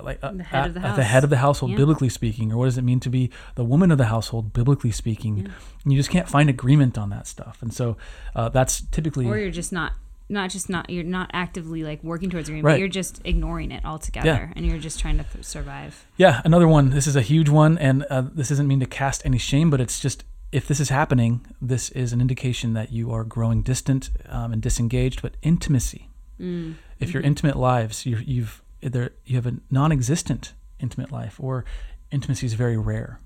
like 0.02 0.20
uh. 0.24 0.32
The 0.32 0.44
head 0.44 0.60
at- 0.62 0.68
of 0.68 0.74
the 0.76 0.80
at 0.88 0.96
the 0.96 1.04
head 1.04 1.24
of 1.24 1.30
the 1.30 1.38
household, 1.38 1.72
Yeah. 1.72 1.78
biblically 1.78 2.10
speaking, 2.10 2.52
or 2.52 2.58
what 2.58 2.66
does 2.66 2.78
it 2.78 2.84
mean 2.84 3.00
to 3.02 3.10
be 3.10 3.30
the 3.56 3.64
woman 3.64 3.92
of 3.92 3.98
the 3.98 4.06
household, 4.06 4.54
biblically 4.54 4.92
speaking? 4.92 5.48
And 5.84 5.94
you 5.94 5.98
just 6.00 6.10
can't 6.10 6.28
find 6.30 6.50
agreement 6.50 6.98
on 6.98 7.10
that 7.10 7.28
stuff, 7.28 7.58
and 7.62 7.74
so 7.74 7.98
uh, 8.36 8.50
that's 8.50 8.82
typically 8.82 9.26
Or 9.28 9.38
you're 9.38 9.52
just 9.52 9.72
not 9.72 9.94
not 10.30 10.50
just 10.50 10.70
not 10.70 10.90
you're 10.90 11.06
not 11.06 11.30
actively 11.34 11.84
like 11.84 12.04
working 12.04 12.30
towards 12.30 12.50
agreement. 12.50 12.66
Right. 12.66 12.74
But 12.74 12.80
you're 12.80 12.90
just 12.90 13.22
ignoring 13.24 13.72
it 13.72 13.86
altogether, 13.86 14.52
and 14.56 14.66
you're 14.66 14.78
just 14.80 15.00
trying 15.00 15.18
to 15.18 15.24
th- 15.24 15.46
survive. 15.46 16.06
Yeah, 16.18 16.42
another 16.44 16.68
one. 16.68 16.90
This 16.90 17.08
is 17.08 17.16
a 17.16 17.22
huge 17.22 17.48
one, 17.50 17.78
and 17.78 18.06
uh, 18.10 18.24
this 18.34 18.50
doesn't 18.50 18.68
mean 18.68 18.80
to 18.82 18.86
cast 18.86 19.26
any 19.26 19.38
shame, 19.38 19.70
but 19.70 19.80
it's 19.80 20.00
just 20.02 20.26
if 20.52 20.68
this 20.68 20.80
is 20.80 20.90
happening, 20.90 21.46
this 21.62 21.90
is 21.92 22.12
an 22.14 22.22
indication 22.22 22.74
that 22.74 22.92
you 22.92 23.12
are 23.12 23.24
growing 23.24 23.62
distant 23.62 24.10
um, 24.30 24.52
and 24.54 24.62
disengaged. 24.62 25.22
But 25.22 25.36
intimacy, 25.42 26.10
Mm. 26.40 26.76
if 27.00 27.14
your 27.14 27.24
intimate 27.24 27.56
lives, 27.56 28.06
you, 28.06 28.18
you've 28.18 28.62
either 28.82 29.14
you 29.26 29.36
have 29.36 29.46
a 29.48 29.56
non-existent 29.72 30.54
intimate 30.80 31.12
life, 31.12 31.40
or 31.40 31.66
intimacy 32.12 32.46
is 32.46 32.54
very 32.54 32.78
rare. 32.78 33.20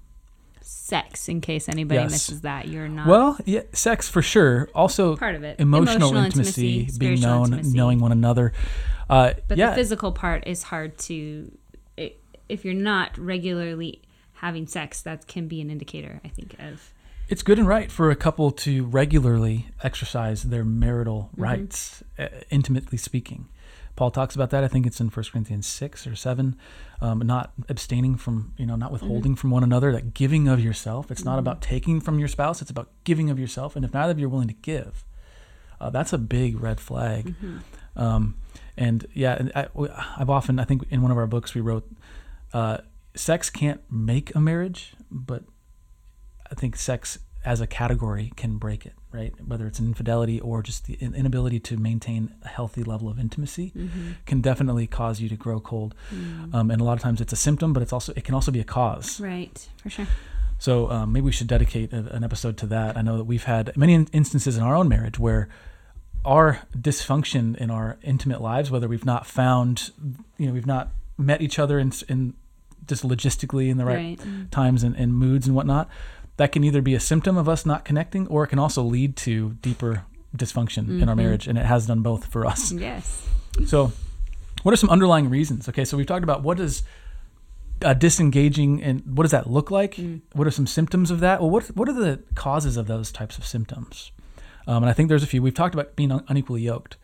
Sex, 0.62 1.28
in 1.28 1.42
case 1.42 1.68
anybody 1.68 2.00
Yes. 2.02 2.12
misses 2.12 2.42
that, 2.42 2.68
you're 2.68 2.88
not 2.88 3.08
Well, 3.08 3.38
yeah, 3.46 3.62
sex 3.74 4.08
for 4.08 4.22
sure. 4.22 4.70
Also, 4.76 5.16
part 5.18 5.36
of 5.36 5.44
it. 5.44 5.60
emotional, 5.60 6.16
intimacy, 6.16 6.90
being 6.98 7.20
known, 7.20 7.46
intimacy. 7.48 7.76
knowing 7.78 8.00
one 8.00 8.12
another. 8.12 8.54
Uh, 9.10 9.34
But 9.48 9.58
yeah, 9.58 9.72
the 9.72 9.76
physical 9.76 10.12
part 10.12 10.46
is 10.48 10.64
hard 10.64 10.98
to. 11.00 11.52
if 12.50 12.66
you're 12.66 12.74
not 12.74 13.18
regularly 13.18 14.02
having 14.34 14.68
sex, 14.68 15.02
that 15.02 15.26
can 15.28 15.48
be 15.48 15.62
an 15.62 15.70
indicator, 15.70 16.20
I 16.24 16.28
think, 16.28 16.56
of 16.60 16.94
it's 17.30 17.44
good 17.44 17.58
and 17.58 17.66
right 17.68 17.90
for 17.90 18.12
a 18.12 18.16
couple 18.16 18.52
to 18.52 18.84
regularly 18.86 19.68
exercise 19.84 20.44
their 20.44 20.66
marital 20.66 21.30
Mm-hmm. 21.32 21.42
rights, 21.44 22.04
uh, 22.20 22.28
intimately 22.50 22.98
speaking. 22.98 23.48
Paul 24.02 24.10
talks 24.10 24.34
about 24.34 24.50
that. 24.50 24.64
I 24.64 24.68
think 24.68 24.88
it's 24.88 25.00
in 25.00 25.10
1 25.10 25.26
Corinthians 25.32 25.68
6 25.68 26.08
or 26.08 26.16
7. 26.16 26.56
Um, 27.02 27.20
not 27.20 27.52
abstaining 27.70 28.16
from, 28.16 28.52
you 28.58 28.66
know, 28.66 28.76
not 28.76 28.92
withholding 28.92 29.36
from 29.36 29.52
one 29.52 29.64
another, 29.64 29.92
that 29.92 30.16
giving 30.16 30.48
of 30.48 30.60
yourself. 30.60 31.12
It's 31.12 31.24
not 31.24 31.38
about 31.38 31.62
taking 31.62 32.02
from 32.02 32.18
your 32.18 32.28
spouse, 32.28 32.64
it's 32.64 32.72
about 32.72 32.90
giving 33.04 33.30
of 33.30 33.38
yourself. 33.38 33.76
And 33.76 33.86
if 33.86 33.94
neither 33.94 34.10
of 34.10 34.18
you 34.18 34.26
are 34.26 34.30
willing 34.30 34.48
to 34.48 34.56
give, 34.56 35.06
uh, 35.80 35.92
that's 35.92 36.14
a 36.14 36.18
big 36.18 36.60
red 36.60 36.80
flag. 36.80 37.36
Um, 37.96 38.38
and 38.76 39.06
yeah, 39.14 39.36
and 39.38 39.52
I, 39.54 39.68
have 40.18 40.32
often, 40.32 40.58
I 40.58 40.64
think 40.64 40.82
in 40.90 41.04
one 41.04 41.12
of 41.12 41.18
our 41.20 41.28
books, 41.28 41.54
we 41.54 41.62
wrote, 41.62 41.88
uh, 42.56 42.78
sex 43.14 43.52
can't 43.52 43.82
make 43.92 44.34
a 44.34 44.40
marriage, 44.40 44.94
but 45.12 45.44
I 46.50 46.56
think 46.56 46.76
sex 46.76 47.20
as 47.44 47.60
a 47.60 47.66
category 47.68 48.32
can 48.36 48.58
break 48.58 48.86
it, 48.86 48.94
right? 49.12 49.34
Whether 49.46 49.66
it's 49.66 49.80
an 49.80 49.88
infidelity 49.88 50.40
or 50.40 50.62
just 50.62 50.86
the 50.86 50.94
inability 50.96 51.60
to 51.62 51.78
maintain 51.78 52.34
a 52.44 52.48
healthy 52.48 52.84
level 52.84 53.10
of 53.10 53.18
intimacy 53.20 53.74
can 54.28 54.42
definitely 54.42 54.86
cause 54.88 55.20
you 55.20 55.28
to 55.30 55.36
grow 55.36 55.60
cold. 55.60 55.96
Um, 56.54 56.70
and 56.70 56.80
a 56.80 56.84
lot 56.84 56.94
of 56.94 57.00
times 57.02 57.20
it's 57.20 57.34
a 57.34 57.36
symptom, 57.38 57.74
but 57.74 57.82
it's 57.82 57.92
also 57.94 58.14
it 58.16 58.24
can 58.24 58.36
also 58.36 58.52
be 58.52 58.60
a 58.60 58.64
cause. 58.64 59.20
right 59.20 59.68
for 59.82 59.90
sure. 59.90 60.08
So 60.60 60.92
um, 60.92 61.12
maybe 61.14 61.26
we 61.26 61.32
should 61.32 61.48
dedicate 61.48 61.92
a, 61.92 62.14
an 62.16 62.24
episode 62.24 62.56
to 62.58 62.68
that. 62.68 62.96
I 62.96 63.02
know 63.02 63.18
that 63.18 63.24
we've 63.24 63.46
had 63.46 63.76
many 63.76 63.96
in- 63.96 64.08
instances 64.14 64.56
in 64.58 64.62
our 64.64 64.76
own 64.76 64.88
marriage 64.88 65.18
where 65.18 65.50
our 66.24 66.62
dysfunction 66.78 67.58
in 67.58 67.72
our 67.72 67.98
intimate 68.04 68.42
lives, 68.42 68.70
whether 68.70 68.88
we've 68.88 69.06
not 69.06 69.26
found, 69.26 69.90
you 70.38 70.46
know, 70.46 70.54
we've 70.54 70.68
not 70.68 70.90
met 71.18 71.42
each 71.42 71.58
other 71.58 71.80
in, 71.80 71.92
in 72.08 72.36
just 72.86 73.04
logistically 73.04 73.70
in 73.70 73.78
the 73.78 73.86
right, 73.86 74.20
Right. 74.24 74.52
times 74.52 74.84
and, 74.84 74.96
and 74.96 75.14
moods 75.16 75.48
and 75.48 75.56
whatnot, 75.56 75.90
that 76.38 76.52
can 76.52 76.64
either 76.64 76.82
be 76.82 76.94
a 76.96 77.00
symptom 77.00 77.38
of 77.38 77.48
us 77.50 77.66
not 77.66 77.86
connecting 77.86 78.28
or 78.28 78.44
it 78.44 78.48
can 78.48 78.60
also 78.60 78.82
lead 78.84 79.16
to 79.18 79.52
deeper 79.62 80.04
dysfunction 80.36 81.02
in 81.02 81.10
our 81.10 81.16
marriage. 81.16 81.48
And 81.48 81.58
it 81.58 81.66
has 81.66 81.86
done 81.88 82.02
both 82.02 82.26
for 82.26 82.46
us. 82.46 82.72
Yes. 82.72 83.28
So, 83.66 83.92
what 84.64 84.74
are 84.74 84.78
some 84.78 84.90
underlying 84.90 85.30
reasons? 85.30 85.68
Okay, 85.70 85.84
so 85.86 85.98
we've 85.98 86.06
talked 86.06 86.24
about 86.24 86.42
what 86.42 86.60
is 86.60 86.84
uh, 87.84 87.94
disengaging 87.94 88.82
and 88.82 89.02
what 89.18 89.24
does 89.24 89.32
that 89.32 89.50
look 89.50 89.72
like? 89.72 90.00
What 90.34 90.48
are 90.48 90.52
some 90.52 90.68
symptoms 90.68 91.12
of 91.12 91.20
that? 91.20 91.42
Well, 91.42 91.50
what 91.50 91.66
what 91.76 91.90
are 91.90 91.94
the 91.94 92.22
causes 92.36 92.78
of 92.78 92.88
those 92.88 93.12
types 93.12 93.38
of 93.38 93.46
symptoms? 93.46 94.12
Um, 94.68 94.84
and 94.84 94.90
I 94.90 94.94
think 94.94 95.10
there's 95.10 95.24
a 95.24 95.28
few. 95.28 95.42
We've 95.42 95.54
talked 95.54 95.74
about 95.74 95.96
being 95.96 96.12
un- 96.12 96.24
unequally 96.28 96.62
yoked, 96.62 96.96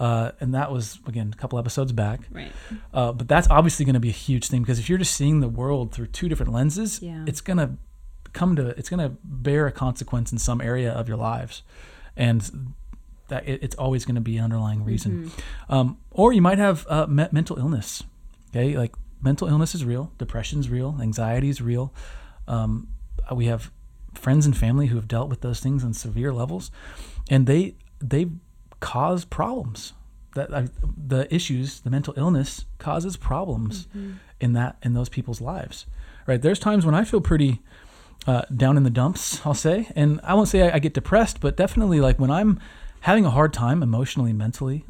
uh, 0.00 0.32
and 0.40 0.54
that 0.54 0.72
was 0.72 0.98
again 1.06 1.30
a 1.32 1.36
couple 1.36 1.58
episodes 1.58 1.92
back. 1.92 2.20
Right. 2.32 2.50
Uh, 2.94 3.12
but 3.12 3.28
that's 3.28 3.48
obviously 3.50 3.84
going 3.84 3.94
to 3.94 4.00
be 4.00 4.08
a 4.08 4.12
huge 4.12 4.48
thing 4.48 4.62
because 4.62 4.78
if 4.78 4.88
you're 4.88 4.98
just 4.98 5.14
seeing 5.14 5.40
the 5.40 5.48
world 5.48 5.92
through 5.92 6.06
two 6.06 6.28
different 6.30 6.52
lenses, 6.52 7.00
Yeah. 7.02 7.24
it's 7.28 7.42
going 7.42 7.58
to 7.58 7.72
come 8.32 8.56
to 8.56 8.68
it's 8.78 8.88
going 8.88 9.00
to 9.00 9.16
bear 9.24 9.66
a 9.66 9.72
consequence 9.72 10.32
in 10.32 10.38
some 10.38 10.60
area 10.60 10.92
of 10.92 11.08
your 11.08 11.16
lives, 11.16 11.62
and 12.16 12.72
that 13.28 13.48
it, 13.48 13.62
it's 13.62 13.76
always 13.76 14.04
going 14.04 14.14
to 14.14 14.20
be 14.20 14.36
an 14.36 14.44
underlying 14.44 14.84
reason. 14.84 15.30
Um, 15.68 15.98
or 16.10 16.32
you 16.32 16.42
might 16.42 16.58
have 16.58 16.86
uh, 16.88 17.06
me- 17.06 17.28
mental 17.32 17.58
illness. 17.58 18.02
Okay, 18.50 18.76
like 18.76 18.94
mental 19.22 19.48
illness 19.48 19.74
is 19.74 19.84
real, 19.84 20.12
depression 20.18 20.60
is 20.60 20.68
real, 20.68 20.98
anxiety 21.00 21.48
is 21.48 21.62
real. 21.62 21.92
Um, 22.46 22.88
we 23.34 23.46
have 23.46 23.70
friends 24.14 24.44
and 24.44 24.56
family 24.56 24.88
who 24.88 24.96
have 24.96 25.08
dealt 25.08 25.28
with 25.30 25.40
those 25.40 25.60
things 25.60 25.84
on 25.84 25.94
severe 25.94 26.32
levels, 26.32 26.70
and 27.30 27.46
they 27.46 27.76
they 28.00 28.26
cause 28.80 29.24
problems. 29.24 29.94
That 30.34 30.52
uh, 30.52 30.66
the 30.96 31.32
issues, 31.34 31.80
the 31.80 31.90
mental 31.90 32.14
illness 32.16 32.64
causes 32.78 33.16
problems 33.18 33.86
in 34.40 34.54
that 34.54 34.76
in 34.82 34.94
those 34.94 35.08
people's 35.08 35.40
lives. 35.40 35.86
Right? 36.26 36.40
There's 36.40 36.58
times 36.58 36.86
when 36.86 36.94
I 36.94 37.04
feel 37.04 37.20
pretty 37.20 37.60
uh, 38.26 38.42
down 38.54 38.76
in 38.76 38.82
the 38.82 38.90
dumps, 38.90 39.44
I'll 39.46 39.54
say, 39.54 39.88
and 39.96 40.20
I 40.22 40.34
won't 40.34 40.48
say 40.48 40.70
I, 40.70 40.76
I 40.76 40.78
get 40.78 40.94
depressed, 40.94 41.40
but 41.40 41.56
definitely 41.56 42.00
like 42.00 42.18
when 42.18 42.30
I'm 42.30 42.60
having 43.00 43.24
a 43.24 43.30
hard 43.30 43.52
time 43.52 43.82
emotionally, 43.82 44.32
mentally, 44.32 44.84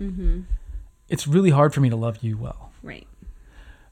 it's 1.08 1.26
really 1.26 1.50
hard 1.50 1.74
for 1.74 1.80
me 1.80 1.90
to 1.90 1.96
love 1.96 2.18
you 2.22 2.36
well. 2.36 2.72
Right. 2.82 3.06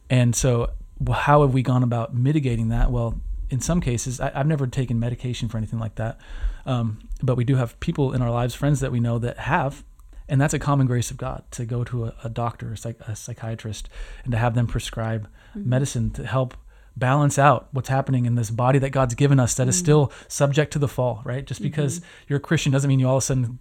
And 0.08 0.34
so, 0.34 0.70
how 1.10 1.42
have 1.42 1.54
we 1.54 1.62
gone 1.62 1.82
about 1.82 2.14
mitigating 2.14 2.68
that? 2.68 2.90
Well, 2.90 3.20
in 3.48 3.60
some 3.60 3.80
cases, 3.80 4.20
I, 4.20 4.32
I've 4.34 4.46
never 4.46 4.66
taken 4.66 5.00
medication 5.00 5.48
for 5.48 5.56
anything 5.56 5.78
like 5.78 5.94
that, 5.94 6.20
um, 6.66 7.08
but 7.22 7.36
we 7.36 7.44
do 7.44 7.56
have 7.56 7.78
people 7.80 8.12
in 8.12 8.22
our 8.22 8.30
lives, 8.30 8.54
friends 8.54 8.80
that 8.80 8.92
we 8.92 9.00
know 9.00 9.18
that 9.18 9.38
have, 9.38 9.84
and 10.28 10.40
that's 10.40 10.54
a 10.54 10.58
common 10.58 10.86
grace 10.86 11.10
of 11.10 11.16
God 11.16 11.44
to 11.52 11.64
go 11.64 11.82
to 11.84 12.06
a, 12.06 12.14
a 12.24 12.28
doctor, 12.28 12.72
a, 12.72 12.76
psych, 12.76 13.00
a 13.00 13.16
psychiatrist, 13.16 13.88
and 14.24 14.32
to 14.32 14.38
have 14.38 14.54
them 14.54 14.66
prescribe 14.66 15.28
medicine 15.54 16.10
to 16.10 16.26
help 16.26 16.56
balance 17.00 17.38
out 17.38 17.66
what's 17.72 17.88
happening 17.88 18.26
in 18.26 18.36
this 18.36 18.50
body 18.50 18.78
that 18.78 18.90
God's 18.90 19.14
given 19.14 19.40
us 19.40 19.54
that 19.54 19.66
is 19.66 19.76
still 19.76 20.12
subject 20.28 20.72
to 20.74 20.78
the 20.78 20.86
fall. 20.86 21.22
Right? 21.24 21.44
Just 21.44 21.60
because 21.62 22.00
you're 22.28 22.36
a 22.36 22.40
Christian 22.40 22.70
doesn't 22.70 22.88
mean 22.88 23.00
you 23.00 23.08
all 23.08 23.16
of 23.16 23.22
a 23.22 23.26
sudden 23.26 23.58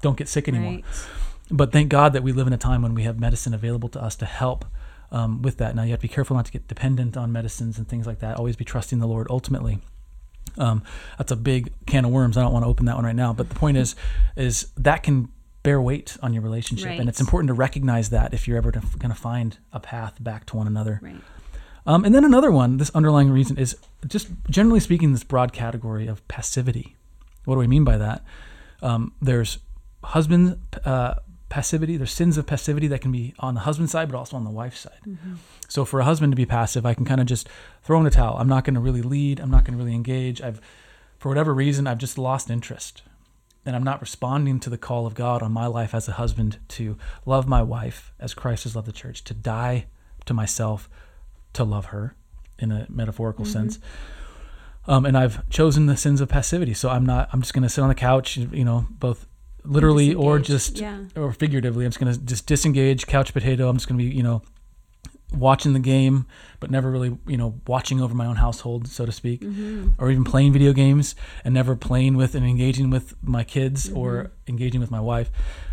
don't 0.00 0.16
get 0.16 0.28
sick 0.28 0.46
anymore 0.48 0.72
Right. 0.72 0.84
but 1.50 1.72
thank 1.72 1.88
God 1.88 2.12
that 2.12 2.22
we 2.22 2.32
live 2.32 2.46
in 2.46 2.52
a 2.52 2.58
time 2.58 2.82
when 2.82 2.94
we 2.94 3.02
have 3.04 3.18
medicine 3.18 3.52
available 3.54 3.88
to 3.90 4.02
us 4.02 4.14
to 4.16 4.26
help 4.26 4.64
um, 5.10 5.40
with 5.42 5.56
that. 5.58 5.74
Now 5.74 5.82
you 5.84 5.90
have 5.90 6.00
to 6.00 6.08
be 6.08 6.12
careful 6.12 6.36
not 6.36 6.44
to 6.46 6.52
get 6.52 6.68
dependent 6.68 7.16
on 7.16 7.32
medicines 7.32 7.78
and 7.78 7.88
things 7.88 8.06
like 8.06 8.18
that. 8.20 8.36
Always 8.36 8.56
be 8.56 8.64
trusting 8.64 8.98
the 8.98 9.06
Lord 9.06 9.26
ultimately. 9.30 9.78
Um, 10.58 10.82
that's 11.18 11.32
a 11.32 11.36
big 11.36 11.72
can 11.86 12.04
of 12.04 12.10
worms. 12.10 12.36
I 12.36 12.42
don't 12.42 12.52
want 12.52 12.64
to 12.64 12.68
open 12.68 12.86
that 12.86 12.96
one 12.96 13.04
right 13.04 13.14
now. 13.16 13.32
But 13.32 13.48
the 13.48 13.54
point 13.54 13.76
is, 13.76 13.94
is 14.36 14.66
that 14.76 15.02
can 15.02 15.28
bear 15.62 15.80
weight 15.80 16.16
on 16.22 16.32
your 16.32 16.42
relationship, 16.42 16.88
and 17.00 17.08
it's 17.08 17.20
important 17.20 17.48
to 17.48 17.54
recognize 17.54 18.10
that 18.10 18.32
if 18.32 18.46
you're 18.46 18.56
ever 18.56 18.70
going 18.70 19.10
to 19.10 19.14
find 19.14 19.58
a 19.72 19.80
path 19.80 20.14
back 20.22 20.46
to 20.46 20.56
one 20.56 20.66
another. 20.66 21.00
Right. 21.02 21.16
Um, 21.86 22.04
and 22.04 22.14
then 22.14 22.24
another 22.24 22.50
one, 22.50 22.78
this 22.78 22.90
underlying 22.90 23.30
reason 23.30 23.56
is 23.58 23.76
just 24.06 24.28
generally 24.50 24.80
speaking, 24.80 25.12
this 25.12 25.24
broad 25.24 25.52
category 25.52 26.06
of 26.06 26.26
passivity. 26.28 26.96
What 27.44 27.54
do 27.54 27.60
we 27.60 27.68
mean 27.68 27.84
by 27.84 27.96
that? 27.96 28.24
Um, 28.82 29.12
there's 29.22 29.58
husband 30.02 30.60
uh, 30.84 31.14
passivity, 31.48 31.96
there's 31.96 32.12
sins 32.12 32.36
of 32.36 32.46
passivity 32.46 32.88
that 32.88 33.00
can 33.00 33.12
be 33.12 33.34
on 33.38 33.54
the 33.54 33.60
husband 33.60 33.88
side, 33.88 34.10
but 34.10 34.18
also 34.18 34.36
on 34.36 34.44
the 34.44 34.50
wife's 34.50 34.80
side. 34.80 34.98
So 35.68 35.84
for 35.84 36.00
a 36.00 36.04
husband 36.04 36.32
to 36.32 36.36
be 36.36 36.46
passive, 36.46 36.84
I 36.84 36.94
can 36.94 37.04
kind 37.04 37.20
of 37.20 37.26
just 37.26 37.48
throw 37.82 38.00
in 38.00 38.06
a 38.06 38.10
towel. 38.10 38.36
I'm 38.36 38.48
not 38.48 38.64
going 38.64 38.74
to 38.74 38.80
really 38.80 39.02
lead. 39.02 39.40
I'm 39.40 39.50
not 39.50 39.64
going 39.64 39.78
to 39.78 39.82
really 39.82 39.94
engage. 39.94 40.42
I've, 40.42 40.60
for 41.18 41.28
whatever 41.28 41.54
reason, 41.54 41.86
I've 41.86 41.98
just 41.98 42.18
lost 42.18 42.50
interest. 42.50 43.02
And 43.64 43.74
I'm 43.74 43.84
not 43.84 44.00
responding 44.00 44.60
to 44.60 44.70
the 44.70 44.78
call 44.78 45.06
of 45.06 45.14
God 45.14 45.42
on 45.42 45.52
my 45.52 45.66
life 45.66 45.94
as 45.94 46.08
a 46.08 46.12
husband 46.12 46.58
to 46.68 46.96
love 47.24 47.48
my 47.48 47.62
wife 47.62 48.12
as 48.20 48.34
Christ 48.34 48.64
has 48.64 48.76
loved 48.76 48.86
the 48.86 48.92
church, 48.92 49.24
to 49.24 49.34
die 49.34 49.86
to 50.24 50.34
myself, 50.34 50.88
to 51.56 51.64
love 51.64 51.86
her 51.86 52.14
in 52.58 52.72
a 52.72 52.86
metaphorical 52.88 53.44
sense. 53.44 53.78
Um, 54.86 55.04
and 55.04 55.18
I've 55.18 55.48
chosen 55.50 55.86
the 55.86 55.96
sins 55.96 56.20
of 56.20 56.28
passivity. 56.28 56.72
So 56.72 56.88
I'm 56.88 57.04
not, 57.04 57.28
I'm 57.32 57.40
just 57.42 57.52
going 57.52 57.64
to 57.64 57.68
sit 57.68 57.82
on 57.82 57.88
the 57.88 57.94
couch, 57.94 58.36
you 58.36 58.64
know, 58.64 58.86
both 58.90 59.26
literally 59.64 60.14
or 60.14 60.38
just, 60.38 60.78
Yeah. 60.78 61.00
or 61.16 61.32
figuratively. 61.32 61.84
I'm 61.84 61.90
just 61.90 61.98
going 62.00 62.12
to 62.14 62.20
just 62.20 62.46
disengage, 62.46 63.06
couch 63.06 63.32
potato. 63.32 63.68
I'm 63.68 63.76
just 63.76 63.88
going 63.88 63.98
to 63.98 64.04
be, 64.08 64.14
you 64.16 64.22
know, 64.22 64.42
watching 65.34 65.72
the 65.72 65.80
game, 65.80 66.24
but 66.60 66.70
never 66.70 66.88
really, 66.88 67.18
you 67.26 67.36
know, 67.36 67.60
watching 67.66 68.00
over 68.00 68.14
my 68.14 68.26
own 68.26 68.36
household, 68.36 68.86
so 68.86 69.04
to 69.04 69.10
speak, 69.12 69.40
Mm-hmm. 69.40 69.88
or 69.98 70.08
even 70.10 70.22
playing 70.22 70.52
video 70.52 70.72
games 70.72 71.16
and 71.44 71.52
never 71.52 71.74
playing 71.74 72.16
with 72.16 72.36
and 72.36 72.46
engaging 72.46 72.88
with 72.90 73.14
my 73.22 73.42
kids 73.42 73.88
Mm-hmm. 73.88 73.98
or 73.98 74.30
engaging 74.46 74.80
with 74.80 74.92
my 74.92 75.00
wife. 75.00 75.30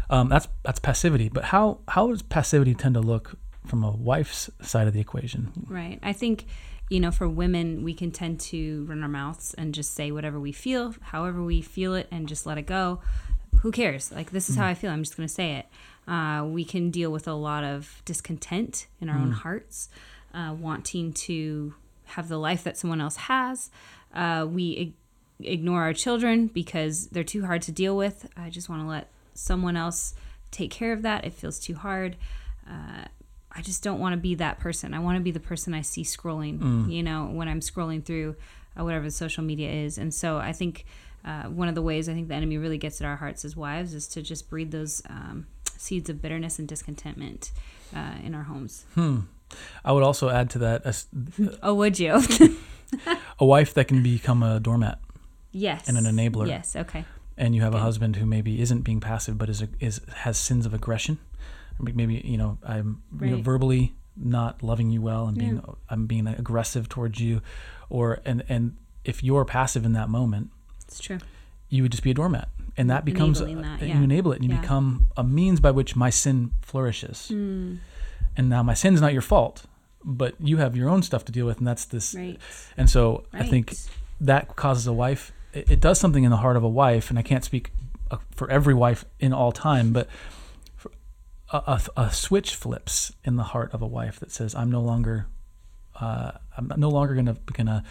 Um, 0.10 0.28
that's 0.28 0.48
that's 0.64 0.80
passivity. 0.80 1.30
But 1.30 1.46
how 1.46 1.80
how 1.88 2.08
does 2.08 2.24
passivity 2.24 2.74
tend 2.74 2.96
to 2.96 3.00
look 3.02 3.36
from 3.66 3.84
a 3.84 3.92
wife's 3.92 4.50
side 4.62 4.88
of 4.88 4.94
the 4.94 5.00
equation? 5.00 5.52
Right. 5.68 6.00
I 6.04 6.14
think, 6.14 6.46
you 6.90 7.00
know, 7.00 7.12
for 7.12 7.28
women, 7.28 7.84
we 7.84 7.94
can 7.94 8.12
tend 8.12 8.40
to 8.42 8.86
run 8.86 9.04
our 9.04 9.10
mouths 9.10 9.54
and 9.58 9.74
just 9.74 9.94
say 9.94 10.12
whatever 10.12 10.40
we 10.40 10.52
feel, 10.52 10.96
however 11.02 11.44
we 11.44 11.62
feel 11.62 11.96
it, 11.96 12.08
and 12.12 12.28
just 12.28 12.46
let 12.46 12.58
it 12.58 12.66
go. 12.66 13.02
Who 13.62 13.72
cares? 13.72 14.12
Like, 14.12 14.32
this 14.32 14.50
is 14.50 14.56
how 14.58 14.66
I 14.68 14.74
feel. 14.74 14.92
I'm 14.92 15.04
just 15.04 15.16
going 15.16 15.28
to 15.28 15.34
say 15.34 15.56
it. 15.56 15.68
Uh, 16.06 16.46
we 16.46 16.66
can 16.66 16.92
deal 16.92 17.12
with 17.12 17.28
a 17.28 17.34
lot 17.34 17.64
of 17.64 18.02
discontent 18.04 18.88
in 19.00 19.10
our 19.10 19.18
own 19.18 19.32
hearts, 19.32 19.88
uh, 20.34 20.54
wanting 20.60 21.14
to 21.14 21.74
have 22.06 22.28
the 22.28 22.38
life 22.38 22.64
that 22.64 22.78
someone 22.78 23.00
else 23.00 23.16
has. 23.16 23.72
Uh, 24.14 24.46
we 24.50 24.72
ig- 24.72 24.94
ignore 25.48 25.84
our 25.84 25.94
children 25.94 26.48
because 26.48 27.08
they're 27.08 27.24
too 27.24 27.46
hard 27.46 27.62
to 27.62 27.72
deal 27.72 27.96
with. 27.96 28.30
I 28.36 28.50
just 28.50 28.68
want 28.68 28.82
to 28.82 28.88
let 28.88 29.10
someone 29.34 29.78
else 29.78 30.14
take 30.52 30.70
care 30.70 30.92
of 30.92 31.02
that. 31.04 31.24
It 31.24 31.32
feels 31.34 31.58
too 31.58 31.76
hard. 31.76 32.18
I 33.56 33.62
just 33.62 33.84
don't 33.84 34.00
want 34.00 34.14
to 34.14 34.18
be 34.18 34.36
that 34.36 34.60
person. 34.60 34.94
I 34.94 35.00
want 35.00 35.18
to 35.18 35.24
be 35.24 35.32
the 35.32 35.40
person 35.40 35.74
I 35.74 35.82
see 35.82 36.04
scrolling, 36.04 36.92
you 36.92 37.04
know, 37.04 37.26
when 37.26 37.48
I'm 37.48 37.60
scrolling 37.60 38.04
through 38.04 38.36
uh, 38.80 38.84
whatever 38.84 39.06
the 39.06 39.12
social 39.12 39.44
media 39.44 39.70
is. 39.72 39.98
And 39.98 40.14
so 40.14 40.38
I 40.38 40.54
think 40.54 40.86
uh, 41.24 41.44
one 41.44 41.68
of 41.68 41.76
the 41.76 41.82
ways 41.82 42.10
I 42.10 42.14
think 42.14 42.28
the 42.30 42.34
enemy 42.36 42.58
really 42.58 42.78
gets 42.78 43.00
at 43.02 43.06
our 43.06 43.16
hearts 43.16 43.46
as 43.46 43.56
wives 43.56 43.94
is 43.94 44.08
to 44.10 44.22
just 44.22 44.50
breed 44.50 44.72
those 44.72 45.02
um, 45.10 45.46
seeds 45.78 46.10
of 46.10 46.22
bitterness 46.22 46.58
and 46.60 46.68
discontentment 46.68 47.52
uh, 47.96 48.16
in 48.24 48.34
our 48.34 48.44
homes. 48.44 48.86
I 49.86 49.92
would 49.92 50.04
also 50.04 50.30
add 50.30 50.50
to 50.52 50.60
that 50.60 50.86
a, 50.86 51.60
Oh, 51.64 51.76
would 51.76 52.00
you? 52.00 52.22
a 53.40 53.46
wife 53.46 53.74
that 53.76 53.88
can 53.88 54.02
become 54.04 54.42
a 54.44 54.60
doormat, 54.60 55.00
yes. 55.52 55.88
And 55.88 55.98
an 55.98 56.06
enabler. 56.06 56.48
Yes. 56.48 56.76
Okay. 56.76 57.06
and 57.38 57.56
you 57.56 57.62
have 57.62 57.74
a 57.76 57.80
husband 57.80 58.16
who 58.16 58.26
maybe 58.26 58.62
isn't 58.62 58.82
being 58.82 59.00
passive, 59.00 59.38
but 59.38 59.50
is 59.50 59.62
a, 59.62 59.70
is 59.80 60.02
has 60.18 60.38
sins 60.38 60.66
of 60.66 60.74
aggression. 60.74 61.20
Maybe 61.80 62.22
you 62.24 62.38
know 62.38 62.58
I'm 62.64 63.02
you 63.22 63.32
know, 63.38 63.42
verbally 63.42 63.94
not 64.16 64.62
loving 64.64 64.92
you 64.92 65.02
well, 65.02 65.28
and 65.28 65.38
being 65.38 65.56
Yeah. 65.56 65.74
I'm 65.90 66.06
being 66.06 66.28
aggressive 66.28 66.88
towards 66.90 67.20
you, 67.20 67.42
or 67.90 68.20
and 68.26 68.44
and 68.50 68.78
if 69.04 69.24
you're 69.24 69.44
passive 69.46 69.86
in 69.86 69.94
that 69.94 70.10
moment, 70.10 70.50
It's 70.88 71.00
true. 71.00 71.18
you 71.70 71.82
would 71.84 71.92
just 71.92 72.04
be 72.04 72.12
a 72.12 72.14
doormat, 72.14 72.48
and 72.78 72.90
that 72.90 73.04
becomes 73.06 73.40
that, 73.40 73.50
yeah. 73.50 73.98
you 73.98 74.04
enable 74.04 74.32
it, 74.32 74.36
and 74.42 74.46
you 74.46 74.52
Yeah. 74.56 74.62
become 74.62 75.08
a 75.18 75.24
means 75.24 75.60
by 75.60 75.72
which 75.72 75.96
my 75.96 76.10
sin 76.10 76.52
flourishes. 76.62 77.30
Mm, 77.34 77.80
And 78.38 78.50
now 78.50 78.64
my 78.64 78.74
sin's 78.76 79.02
not 79.02 79.14
your 79.14 79.22
fault, 79.22 79.66
but 80.04 80.36
you 80.40 80.58
have 80.58 80.76
your 80.76 80.90
own 80.90 81.04
stuff 81.04 81.24
to 81.26 81.32
deal 81.32 81.46
with, 81.46 81.58
and 81.60 81.68
that's 81.68 81.86
this. 81.86 82.16
right. 82.16 82.40
And 82.78 82.90
so 82.90 83.26
I 83.34 83.44
think 83.48 83.76
that 84.22 84.56
causes 84.56 84.88
a 84.88 84.94
wife. 84.94 85.32
It, 85.54 85.70
it 85.70 85.80
does 85.82 86.00
something 86.00 86.24
in 86.24 86.32
the 86.32 86.38
heart 86.38 86.56
of 86.58 86.64
a 86.64 86.70
wife, 86.70 87.10
and 87.10 87.20
I 87.20 87.24
can't 87.24 87.44
speak 87.44 87.72
uh, 88.12 88.18
for 88.32 88.50
every 88.50 88.74
wife 88.74 89.06
in 89.20 89.34
all 89.34 89.52
time, 89.52 89.92
but 89.94 90.08
a, 91.54 91.80
a, 91.98 92.02
a 92.02 92.12
switch 92.12 92.56
flips 92.56 93.14
in 93.24 93.36
the 93.38 93.44
heart 93.44 93.74
of 93.74 93.82
a 93.82 93.88
wife 93.88 94.20
that 94.20 94.32
says, 94.32 94.54
"I'm 94.56 94.70
no 94.72 94.82
longer, 94.82 95.28
uh, 96.00 96.32
I'm 96.58 96.72
no 96.78 96.90
longer 96.90 97.14
gonna 97.16 97.38
gonna 97.54 97.84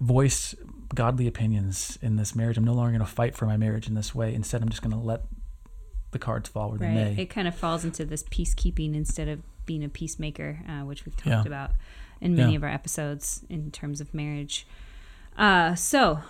voice 0.00 0.54
godly 0.94 1.26
opinions 1.26 1.98
in 2.02 2.16
this 2.16 2.34
marriage. 2.34 2.56
I'm 2.58 2.64
no 2.64 2.74
longer 2.74 2.92
gonna 2.92 3.06
fight 3.06 3.34
for 3.36 3.46
my 3.46 3.56
marriage 3.56 3.88
in 3.88 3.94
this 3.94 4.14
way. 4.14 4.34
Instead, 4.34 4.62
I'm 4.62 4.68
just 4.68 4.82
gonna 4.82 5.00
let 5.00 5.22
the 6.10 6.18
cards 6.18 6.48
fall 6.48 6.70
where 6.70 6.78
they 6.78 6.88
may." 6.92 7.14
It 7.18 7.26
kind 7.30 7.48
of 7.48 7.54
falls 7.54 7.84
into 7.84 8.04
this 8.04 8.22
peacekeeping 8.24 8.94
instead 8.94 9.28
of 9.28 9.40
being 9.64 9.82
a 9.84 9.88
peacemaker, 9.88 10.60
uh, 10.68 10.84
which 10.84 11.06
we've 11.06 11.16
talked 11.16 11.26
Yeah. 11.28 11.42
about 11.46 11.70
in 12.20 12.34
many 12.36 12.52
Yeah. 12.52 12.56
of 12.56 12.62
our 12.64 12.68
episodes 12.70 13.44
in 13.48 13.70
terms 13.70 14.00
of 14.00 14.12
marriage. 14.12 14.66
Uh, 15.38 15.74
so, 15.76 16.20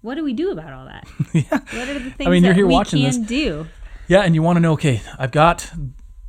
what 0.00 0.14
do 0.14 0.24
we 0.24 0.32
do 0.32 0.50
about 0.52 0.72
all 0.72 0.86
that? 0.86 1.06
yeah, 1.34 1.42
What 1.50 1.88
are 1.88 1.98
the 1.98 2.10
things 2.10 2.26
I 2.26 2.30
mean, 2.30 2.42
you're 2.44 2.52
that 2.52 2.56
here 2.56 2.66
we 2.66 2.72
watching 2.72 3.02
can 3.02 3.20
this. 3.20 3.28
do? 3.28 3.66
Yeah, 4.10 4.20
and 4.22 4.34
you 4.34 4.42
want 4.42 4.56
to 4.56 4.60
know? 4.60 4.72
Okay, 4.72 5.00
I've 5.18 5.30
got. 5.32 5.70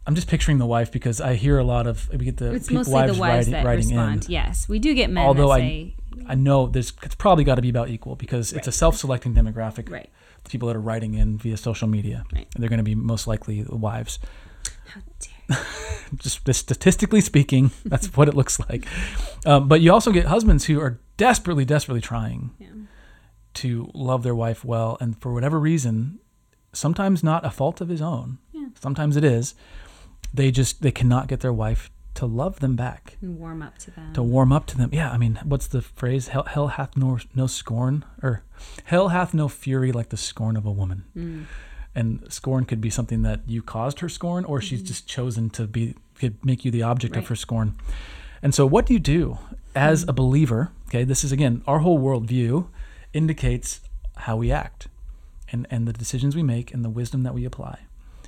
I'm 0.08 0.16
just 0.16 0.28
picturing 0.28 0.58
the 0.58 0.66
wife 0.66 0.92
because 0.92 1.20
I 1.22 1.36
hear 1.36 1.58
a 1.60 1.64
lot 1.64 1.86
of 1.88 2.10
we 2.10 2.26
get 2.26 2.38
the 2.38 2.54
It's 2.54 2.68
people, 2.68 2.80
mostly 2.80 2.94
wives 2.94 3.14
the 3.16 3.20
wives 3.20 3.34
writing, 3.48 3.52
that 3.54 3.66
writing 3.66 3.88
respond. 3.90 4.26
in. 4.26 4.32
Yes, 4.32 4.68
we 4.70 4.80
do 4.80 4.94
get 4.96 5.10
men 5.10 5.26
Although 5.26 5.48
that 5.50 5.54
I- 5.54 5.60
say, 5.60 5.96
I 6.28 6.36
know 6.36 6.68
there's 6.68 6.92
it's 7.04 7.16
probably 7.16 7.44
got 7.44 7.56
to 7.56 7.62
be 7.62 7.70
about 7.70 7.90
equal 7.90 8.16
because 8.16 8.52
it's 8.54 8.68
a 8.68 8.72
self-selecting 8.72 9.34
demographic. 9.36 9.90
right, 9.92 10.10
The 10.44 10.50
people 10.50 10.68
that 10.70 10.76
are 10.76 10.82
writing 10.82 11.14
in 11.16 11.38
via 11.38 11.56
social 11.58 11.88
media, 11.88 12.24
Right. 12.34 12.48
they're 12.58 12.70
going 12.70 12.78
to 12.80 12.84
be 12.84 12.96
most 12.96 13.28
likely 13.28 13.62
the 13.64 13.76
wives. 13.76 14.20
how 14.94 15.02
dare 15.20 15.60
Just 16.18 16.46
statistically 16.54 17.22
speaking, 17.22 17.72
that's 17.86 18.08
what 18.18 18.28
it 18.28 18.34
looks 18.36 18.60
like. 18.70 18.86
Um, 19.46 19.68
but 19.68 19.82
you 19.82 19.94
also 19.94 20.12
get 20.12 20.26
husbands 20.26 20.66
who 20.66 20.80
are 20.82 21.00
desperately, 21.18 21.64
desperately 21.66 22.02
trying 22.02 22.52
Yeah. 22.60 22.68
to 23.56 23.90
love 23.94 24.24
their 24.24 24.36
wife 24.36 24.66
well, 24.66 24.98
and 25.00 25.20
for 25.22 25.32
whatever 25.34 25.60
reason, 25.60 26.20
sometimes 26.74 27.24
not 27.24 27.46
a 27.46 27.50
fault 27.50 27.82
of 27.82 27.90
his 27.90 28.02
own. 28.02 28.38
Yeah. 28.52 28.68
Sometimes 28.80 29.18
it 29.18 29.24
is. 29.24 29.56
They 30.34 30.52
just 30.52 30.82
they 30.82 30.92
cannot 30.92 31.28
get 31.28 31.42
their 31.42 31.54
wife 31.54 31.90
to 32.16 32.26
love 32.26 32.60
them 32.60 32.76
back. 32.76 33.18
and 33.22 33.40
warm 33.40 33.62
up 33.62 33.78
to 33.80 33.92
them. 33.92 34.14
to 34.14 34.24
warm 34.24 34.52
up 34.52 34.66
to 34.68 34.78
them. 34.78 34.90
Yeah, 34.92 35.12
I 35.12 35.18
mean, 35.18 35.40
what's 35.44 35.68
the 35.68 35.82
phrase? 35.82 36.30
Hell, 36.30 36.44
hell 36.44 36.68
hath 36.68 36.98
no 36.98 37.20
no 37.36 37.48
scorn, 37.48 38.06
or 38.22 38.44
hell 38.86 39.10
hath 39.10 39.34
no 39.34 39.48
fury 39.48 39.92
like 39.92 40.10
the 40.10 40.18
scorn 40.18 40.56
of 40.58 40.66
a 40.66 40.72
woman. 40.72 41.06
Mm. 41.16 41.46
And 41.94 42.32
scorn 42.32 42.66
could 42.66 42.80
be 42.80 42.90
something 42.90 43.22
that 43.24 43.42
you 43.48 43.62
caused 43.62 44.00
her 44.00 44.08
scorn, 44.10 44.46
or 44.46 44.62
she's 44.62 44.82
just 44.82 45.08
chosen 45.08 45.50
to 45.52 45.68
be 45.68 45.96
could 46.16 46.44
make 46.46 46.64
you 46.64 46.72
the 46.72 46.84
object 46.84 47.16
of 47.18 47.28
her 47.28 47.36
scorn. 47.36 47.76
And 48.42 48.56
so, 48.56 48.66
what 48.66 48.86
do 48.86 48.94
you 48.94 49.00
do 49.00 49.40
as 49.76 50.04
a 50.08 50.14
believer? 50.14 50.72
Okay, 50.88 51.04
this 51.04 51.24
is 51.24 51.32
again 51.32 51.64
our 51.68 51.80
whole 51.80 52.00
worldview 52.00 52.68
indicates 53.14 53.82
how 54.18 54.38
we 54.38 54.52
act, 54.52 54.88
and 55.52 55.68
and 55.70 55.88
the 55.88 55.94
decisions 55.94 56.36
we 56.36 56.44
make, 56.44 56.74
and 56.74 56.84
the 56.84 56.90
wisdom 56.90 57.24
that 57.24 57.34
we 57.34 57.46
apply. 57.46 57.80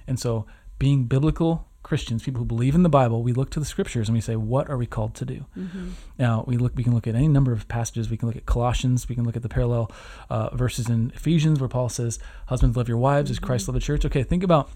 And 0.08 0.20
so, 0.20 0.46
being 0.80 1.06
biblical 1.06 1.68
Christians, 1.84 2.24
people 2.24 2.40
who 2.40 2.46
believe 2.46 2.76
in 2.76 2.84
the 2.84 2.90
Bible, 2.90 3.24
we 3.24 3.34
look 3.34 3.50
to 3.52 3.60
the 3.60 3.66
scriptures 3.66 4.08
and 4.08 4.16
we 4.16 4.22
say, 4.22 4.38
what 4.38 4.70
are 4.70 4.78
we 4.78 4.86
called 4.86 5.14
to 5.16 5.26
do? 5.26 5.46
Mm-hmm. 5.58 5.90
Now 6.18 6.46
we 6.48 6.56
look. 6.56 6.72
We 6.76 6.84
can 6.84 6.94
look 6.96 7.08
at 7.08 7.14
any 7.14 7.28
number 7.28 7.52
of 7.52 7.68
passages. 7.68 8.10
We 8.10 8.16
can 8.16 8.30
look 8.30 8.38
at 8.38 8.46
Colossians. 8.46 9.10
We 9.10 9.16
can 9.16 9.26
look 9.26 9.36
at 9.36 9.42
the 9.42 9.50
parallel 9.50 9.92
uh, 10.30 10.56
verses 10.56 10.90
in 10.90 11.12
Ephesians 11.14 11.60
where 11.60 11.68
Paul 11.68 11.90
says, 11.90 12.20
"Husbands, 12.48 12.78
love 12.78 12.88
your 12.88 12.98
wives 12.98 13.30
as 13.30 13.38
Christ 13.38 13.68
loved 13.68 13.76
the 13.76 13.82
church." 13.82 14.06
Okay, 14.06 14.24
think 14.24 14.44
about 14.44 14.70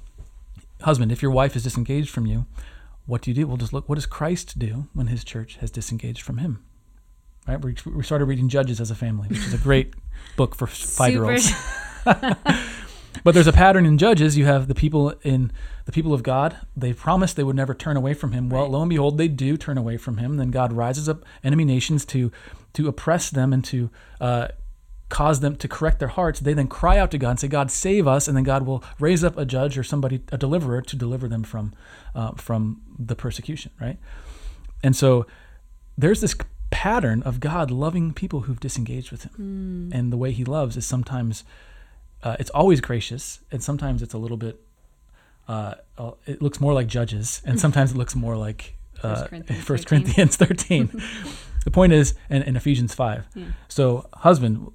husband. 0.81 1.11
If 1.11 1.21
your 1.21 1.31
wife 1.31 1.55
is 1.55 1.63
disengaged 1.63 2.09
from 2.09 2.25
you, 2.25 2.45
what 3.05 3.21
do 3.21 3.31
you 3.31 3.35
do? 3.35 3.47
We'll 3.47 3.57
just 3.57 3.71
look. 3.71 3.87
What 3.87 3.95
does 3.95 4.05
Christ 4.05 4.59
do 4.59 4.87
when 4.93 5.07
His 5.07 5.23
church 5.23 5.55
has 5.61 5.71
disengaged 5.71 6.21
from 6.21 6.39
Him? 6.39 6.63
Right. 7.47 7.63
We, 7.63 7.75
we 7.85 8.03
started 8.03 8.25
reading 8.25 8.49
Judges 8.49 8.81
as 8.81 8.91
a 8.91 8.95
family, 8.95 9.29
which 9.29 9.39
is 9.39 9.53
a 9.53 9.57
great 9.57 9.93
book 10.35 10.55
for 10.55 10.67
five 10.67 11.13
year 11.13 11.23
olds. 11.23 11.53
But 13.23 13.33
there's 13.33 13.47
a 13.47 13.51
pattern 13.53 13.85
in 13.85 13.97
Judges. 13.97 14.37
You 14.37 14.45
have 14.45 14.67
the 14.69 14.75
people 14.75 15.09
in 15.23 15.51
the 15.85 15.91
people 15.91 16.13
of 16.13 16.23
God. 16.23 16.57
They 16.77 16.93
promised 16.93 17.35
they 17.35 17.43
would 17.43 17.55
never 17.57 17.73
turn 17.73 17.97
away 17.97 18.13
from 18.13 18.31
Him. 18.31 18.47
Well, 18.47 18.61
Right. 18.63 18.71
lo 18.71 18.81
and 18.81 18.89
behold, 18.89 19.17
they 19.17 19.27
do 19.27 19.57
turn 19.57 19.77
away 19.77 19.97
from 19.97 20.17
Him. 20.17 20.37
Then 20.37 20.49
God 20.51 20.71
rises 20.71 21.09
up 21.09 21.25
enemy 21.43 21.65
nations 21.65 22.05
to 22.05 22.31
to 22.73 22.87
oppress 22.87 23.29
them 23.29 23.51
and 23.53 23.65
to 23.65 23.89
uh, 24.21 24.49
cause 25.09 25.39
them 25.39 25.55
to 25.57 25.67
correct 25.67 25.99
their 25.99 26.07
hearts. 26.09 26.39
They 26.39 26.53
then 26.53 26.67
cry 26.67 26.99
out 26.99 27.09
to 27.11 27.17
God 27.17 27.31
and 27.31 27.39
say, 27.39 27.47
"God, 27.49 27.69
save 27.71 28.07
us!" 28.07 28.27
And 28.29 28.37
then 28.37 28.43
God 28.45 28.65
will 28.65 28.81
raise 28.99 29.23
up 29.23 29.35
a 29.37 29.45
judge 29.45 29.77
or 29.77 29.83
somebody, 29.83 30.21
a 30.31 30.37
deliverer, 30.37 30.81
to 30.83 30.95
deliver 30.95 31.27
them 31.27 31.43
from 31.43 31.73
uh, 32.15 32.31
from 32.35 32.81
the 32.97 33.15
persecution. 33.15 33.71
Right. 33.81 33.97
And 34.83 34.95
so 34.95 35.25
there's 35.97 36.21
this 36.21 36.35
pattern 36.69 37.23
of 37.23 37.39
God 37.39 37.71
loving 37.71 38.13
people 38.13 38.41
who've 38.41 38.59
disengaged 38.59 39.11
with 39.11 39.23
Him, 39.23 39.89
Mm. 39.91 39.97
and 39.97 40.13
the 40.13 40.17
way 40.17 40.31
He 40.31 40.45
loves 40.45 40.77
is 40.77 40.85
sometimes 40.85 41.43
uh, 42.23 42.35
it's 42.39 42.49
always 42.51 42.81
gracious, 42.81 43.39
and 43.51 43.61
sometimes 43.63 44.01
it's 44.01 44.13
a 44.13 44.17
little 44.17 44.37
bit. 44.37 44.59
Uh, 45.47 45.75
uh, 45.97 46.11
it 46.25 46.41
looks 46.41 46.59
more 46.59 46.73
like 46.73 46.87
Judges, 46.87 47.41
and 47.45 47.59
sometimes 47.59 47.91
it 47.91 47.97
looks 47.97 48.15
more 48.15 48.35
like 48.35 48.75
First 49.01 49.23
uh, 49.23 49.27
Corinthians 49.27 49.63
First 49.63 49.87
13. 49.89 50.03
Corinthians 50.03 50.35
thirteen. 50.35 51.01
the 51.63 51.71
point 51.71 51.93
is, 51.93 52.15
in, 52.29 52.41
in 52.43 52.55
Ephesians 52.55 52.93
five. 52.93 53.25
Yeah. 53.35 53.45
So, 53.67 54.09
husband, 54.13 54.71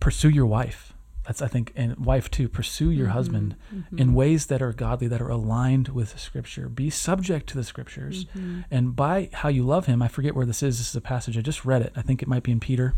pursue 0.00 0.28
your 0.30 0.46
wife. 0.46 0.92
That's 1.26 1.40
I 1.40 1.46
think, 1.46 1.72
and 1.76 1.96
wife 1.98 2.30
too. 2.32 2.48
Pursue 2.48 2.90
your 2.90 3.06
Mm-hmm. 3.06 3.12
husband 3.16 3.56
in 3.96 4.12
ways 4.14 4.46
that 4.46 4.60
are 4.60 4.72
godly, 4.72 5.06
that 5.06 5.22
are 5.22 5.28
aligned 5.30 5.88
with 5.90 6.18
Scripture. 6.18 6.68
Be 6.68 6.90
subject 6.90 7.48
to 7.50 7.54
the 7.56 7.62
Scriptures, 7.62 8.24
Mm-hmm. 8.24 8.60
and 8.72 8.96
by 8.96 9.28
how 9.32 9.48
you 9.48 9.62
love 9.62 9.86
him. 9.86 10.02
I 10.02 10.08
forget 10.08 10.34
where 10.34 10.46
this 10.46 10.64
is. 10.64 10.78
This 10.78 10.88
is 10.90 10.96
a 10.96 11.00
passage 11.00 11.38
I 11.38 11.42
just 11.42 11.64
read 11.64 11.82
it. 11.82 11.92
I 11.94 12.02
think 12.02 12.22
it 12.22 12.28
might 12.28 12.42
be 12.42 12.50
in 12.50 12.58
Peter. 12.58 12.94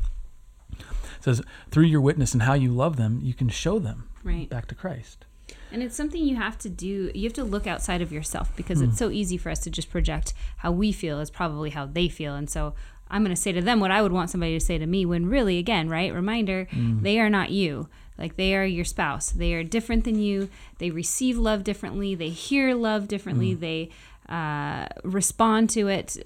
Says 1.25 1.41
through 1.71 1.85
your 1.87 2.03
witness 2.03 2.35
and 2.35 2.43
how 2.43 2.53
you 2.53 2.71
love 2.71 2.97
them, 2.97 3.19
you 3.23 3.33
can 3.33 3.49
show 3.49 3.79
them 3.79 4.11
Right. 4.23 4.47
back 4.49 4.67
to 4.69 4.75
Christ. 4.75 5.25
And 5.73 5.83
it's 5.83 5.97
something 5.97 6.23
you 6.23 6.37
have 6.37 6.59
to 6.59 6.69
do. 6.69 7.11
You 7.15 7.23
have 7.25 7.33
to 7.35 7.45
look 7.45 7.67
outside 7.67 8.03
of 8.03 8.13
yourself 8.13 8.55
because 8.57 8.81
Hmm. 8.81 8.85
it's 8.91 8.99
so 8.99 9.09
easy 9.11 9.39
for 9.39 9.49
us 9.49 9.61
to 9.61 9.71
just 9.71 9.91
project 9.91 10.35
how 10.59 10.71
we 10.71 10.93
feel 10.93 11.21
is 11.21 11.31
probably 11.31 11.71
how 11.71 11.87
they 11.87 12.09
feel. 12.09 12.35
And 12.35 12.51
so 12.51 12.75
I'm 13.11 13.23
going 13.25 13.35
to 13.35 13.41
say 13.41 13.53
to 13.53 13.63
them 13.63 13.81
what 13.81 13.91
I 13.91 14.03
would 14.03 14.13
want 14.13 14.29
somebody 14.29 14.53
to 14.59 14.65
say 14.65 14.77
to 14.77 14.87
me 14.87 15.07
when 15.07 15.25
really, 15.27 15.57
again, 15.59 15.89
right? 15.89 16.13
Reminder, 16.13 16.67
Hmm. 16.71 17.03
they 17.03 17.19
are 17.19 17.31
not 17.31 17.51
you. 17.51 17.89
Like 18.19 18.37
they 18.37 18.55
are 18.55 18.65
your 18.67 18.85
spouse. 18.85 19.31
They 19.31 19.55
are 19.55 19.65
different 19.65 20.05
than 20.05 20.19
you. 20.19 20.51
They 20.79 20.91
receive 20.91 21.39
love 21.39 21.65
differently. 21.65 22.15
They 22.15 22.29
hear 22.29 22.75
love 22.75 23.09
differently. 23.09 23.55
They 23.55 23.89
uh, 24.29 24.87
respond 25.03 25.71
to 25.71 25.89
it 25.89 26.17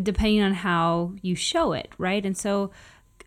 depending 0.00 0.42
on 0.42 0.54
how 0.54 1.12
you 1.22 1.34
show 1.34 1.72
it, 1.72 1.90
right? 1.98 2.24
And 2.24 2.36
so, 2.36 2.70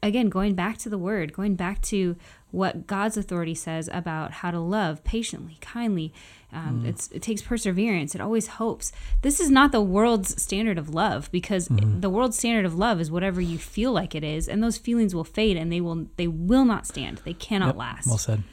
again, 0.04 0.30
going 0.30 0.56
back 0.56 0.78
to 0.80 0.90
the 0.90 0.98
word, 0.98 1.34
going 1.34 1.56
back 1.56 1.82
to 1.84 2.16
what 2.52 2.86
God's 2.86 3.16
authority 3.18 3.56
says 3.56 3.90
about 3.94 4.32
how 4.32 4.52
to 4.52 4.60
love 4.60 5.04
patiently, 5.04 5.58
kindly. 5.62 6.14
Um, 6.52 6.86
it's, 6.86 7.10
it 7.12 7.22
takes 7.22 7.42
perseverance. 7.42 8.14
It 8.14 8.20
always 8.20 8.48
hopes. 8.48 8.92
This 9.22 9.40
is 9.40 9.50
not 9.50 9.72
the 9.72 9.82
world's 9.82 10.42
standard 10.42 10.78
of 10.78 10.94
love 10.94 11.32
because 11.32 11.70
the 11.70 12.10
world's 12.10 12.38
standard 12.38 12.66
of 12.66 12.76
love 12.76 13.00
is 13.00 13.10
whatever 13.10 13.40
you 13.40 13.58
feel 13.58 13.94
like 13.94 14.16
it 14.16 14.24
is, 14.24 14.50
and 14.50 14.62
those 14.62 14.78
feelings 14.78 15.16
will 15.16 15.24
fade 15.24 15.56
and 15.56 15.72
they 15.72 15.80
will 15.80 16.08
they 16.18 16.28
will 16.28 16.66
not 16.66 16.86
stand. 16.86 17.22
They 17.24 17.34
cannot 17.34 17.68
Yep, 17.68 17.76
last. 17.78 18.08
Well 18.08 18.18
said. 18.18 18.44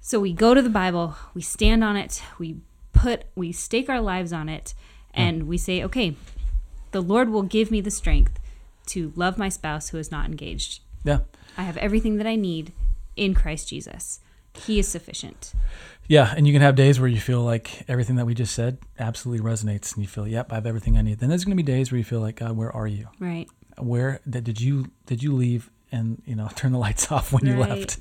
So 0.00 0.20
we 0.20 0.32
go 0.32 0.54
to 0.54 0.62
the 0.62 0.70
Bible, 0.70 1.16
we 1.34 1.42
stand 1.42 1.82
on 1.82 1.96
it, 1.96 2.22
we 2.38 2.58
put, 2.92 3.24
we 3.34 3.50
stake 3.50 3.88
our 3.88 4.00
lives 4.00 4.32
on 4.32 4.48
it, 4.48 4.72
and 5.12 5.48
we 5.48 5.58
say, 5.58 5.82
okay, 5.82 6.14
the 6.92 7.02
Lord 7.02 7.30
will 7.30 7.42
give 7.42 7.72
me 7.72 7.80
the 7.80 7.90
strength 7.90 8.38
to 8.86 9.12
love 9.16 9.38
my 9.38 9.48
spouse 9.48 9.88
who 9.90 9.98
is 9.98 10.10
not 10.10 10.26
engaged. 10.26 10.80
Yeah. 11.04 11.20
I 11.56 11.62
have 11.62 11.76
everything 11.78 12.16
that 12.18 12.26
I 12.26 12.36
need 12.36 12.72
in 13.16 13.34
Christ 13.34 13.68
Jesus. 13.68 14.20
He 14.54 14.78
is 14.78 14.88
sufficient. 14.88 15.52
Yeah, 16.08 16.32
and 16.36 16.46
you 16.46 16.52
can 16.52 16.62
have 16.62 16.76
days 16.76 16.98
where 16.98 17.08
you 17.08 17.20
feel 17.20 17.42
like 17.42 17.84
everything 17.88 18.16
that 18.16 18.24
we 18.26 18.34
just 18.34 18.54
said 18.54 18.78
absolutely 18.98 19.44
resonates, 19.44 19.94
and 19.94 20.02
you 20.02 20.08
feel, 20.08 20.26
"Yep, 20.26 20.52
I 20.52 20.54
have 20.54 20.66
everything 20.66 20.96
I 20.96 21.02
need." 21.02 21.18
Then 21.18 21.28
there's 21.28 21.44
going 21.44 21.56
to 21.56 21.62
be 21.62 21.66
days 21.66 21.90
where 21.92 21.98
you 21.98 22.04
feel 22.04 22.20
like, 22.20 22.36
"God, 22.36 22.56
where 22.56 22.74
are 22.74 22.86
you? 22.86 23.08
Right. 23.18 23.48
Where 23.76 24.20
did, 24.28 24.44
did 24.44 24.60
you 24.60 24.90
did 25.06 25.22
you 25.22 25.34
leave 25.34 25.70
and 25.92 26.22
you 26.24 26.34
know 26.36 26.48
turn 26.56 26.72
the 26.72 26.78
lights 26.78 27.10
off 27.12 27.32
when 27.32 27.44
you 27.44 27.60
Right. 27.60 27.70
left?" 27.70 27.98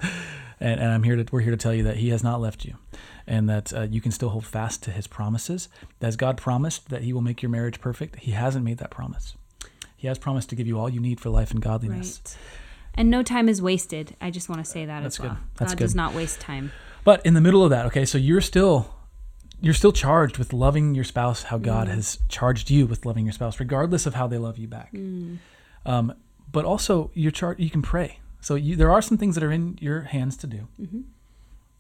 And, 0.61 0.79
and 0.79 0.89
I'm 0.91 1.03
here 1.03 1.17
to 1.17 1.25
we're 1.31 1.41
here 1.41 1.51
to 1.51 1.57
tell 1.57 1.73
you 1.73 1.83
that 1.83 1.97
He 1.97 2.09
has 2.09 2.23
not 2.23 2.39
left 2.39 2.63
you, 2.63 2.75
and 3.27 3.49
that 3.49 3.73
uh, 3.73 3.81
you 3.81 3.99
can 3.99 4.11
still 4.11 4.29
hold 4.29 4.45
fast 4.45 4.81
to 4.83 4.91
His 4.91 5.07
promises. 5.07 5.67
As 5.99 6.15
God 6.15 6.37
promised 6.37 6.89
that 6.89 7.01
He 7.01 7.11
will 7.11 7.21
make 7.21 7.41
your 7.41 7.49
marriage 7.49 7.81
perfect, 7.81 8.19
He 8.19 8.31
hasn't 8.31 8.63
made 8.63 8.77
that 8.77 8.91
promise. 8.91 9.35
He 9.95 10.07
has 10.07 10.17
promised 10.19 10.49
to 10.49 10.55
give 10.55 10.67
you 10.67 10.79
all 10.79 10.89
you 10.89 10.99
need 10.99 11.19
for 11.19 11.29
life 11.29 11.51
and 11.51 11.61
godliness. 11.61 12.21
Right. 12.25 12.37
And 12.95 13.09
no 13.09 13.23
time 13.23 13.49
is 13.49 13.61
wasted. 13.61 14.15
I 14.21 14.31
just 14.31 14.49
want 14.49 14.63
to 14.63 14.69
say 14.69 14.85
that 14.85 15.03
That's 15.03 15.19
as 15.19 15.25
well. 15.25 15.37
That's 15.57 15.71
God 15.71 15.77
good. 15.77 15.83
does 15.83 15.95
not 15.95 16.13
waste 16.13 16.39
time. 16.39 16.71
But 17.03 17.25
in 17.25 17.33
the 17.33 17.41
middle 17.41 17.63
of 17.63 17.69
that, 17.69 17.85
okay, 17.87 18.05
so 18.05 18.17
you're 18.17 18.41
still 18.41 18.93
you're 19.61 19.73
still 19.73 19.91
charged 19.91 20.37
with 20.37 20.53
loving 20.53 20.95
your 20.95 21.03
spouse 21.03 21.43
how 21.43 21.57
God 21.57 21.87
mm. 21.87 21.93
has 21.93 22.19
charged 22.29 22.69
you 22.69 22.85
with 22.85 23.05
loving 23.05 23.25
your 23.25 23.33
spouse, 23.33 23.59
regardless 23.59 24.05
of 24.05 24.15
how 24.15 24.27
they 24.27 24.37
love 24.37 24.57
you 24.57 24.67
back. 24.67 24.93
Mm. 24.93 25.37
Um, 25.85 26.13
but 26.51 26.65
also, 26.65 27.11
you're 27.13 27.31
char- 27.31 27.55
you 27.57 27.69
can 27.69 27.81
pray. 27.81 28.19
So 28.41 28.55
you, 28.55 28.75
there 28.75 28.91
are 28.91 29.01
some 29.01 29.17
things 29.17 29.35
that 29.35 29.43
are 29.43 29.51
in 29.51 29.77
your 29.81 30.01
hands 30.01 30.37
to 30.37 30.47
do 30.47 30.67
mm-hmm. 30.79 31.01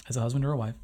as 0.09 0.17
a 0.17 0.21
husband 0.21 0.45
or 0.45 0.51
a 0.51 0.57
wife, 0.57 0.75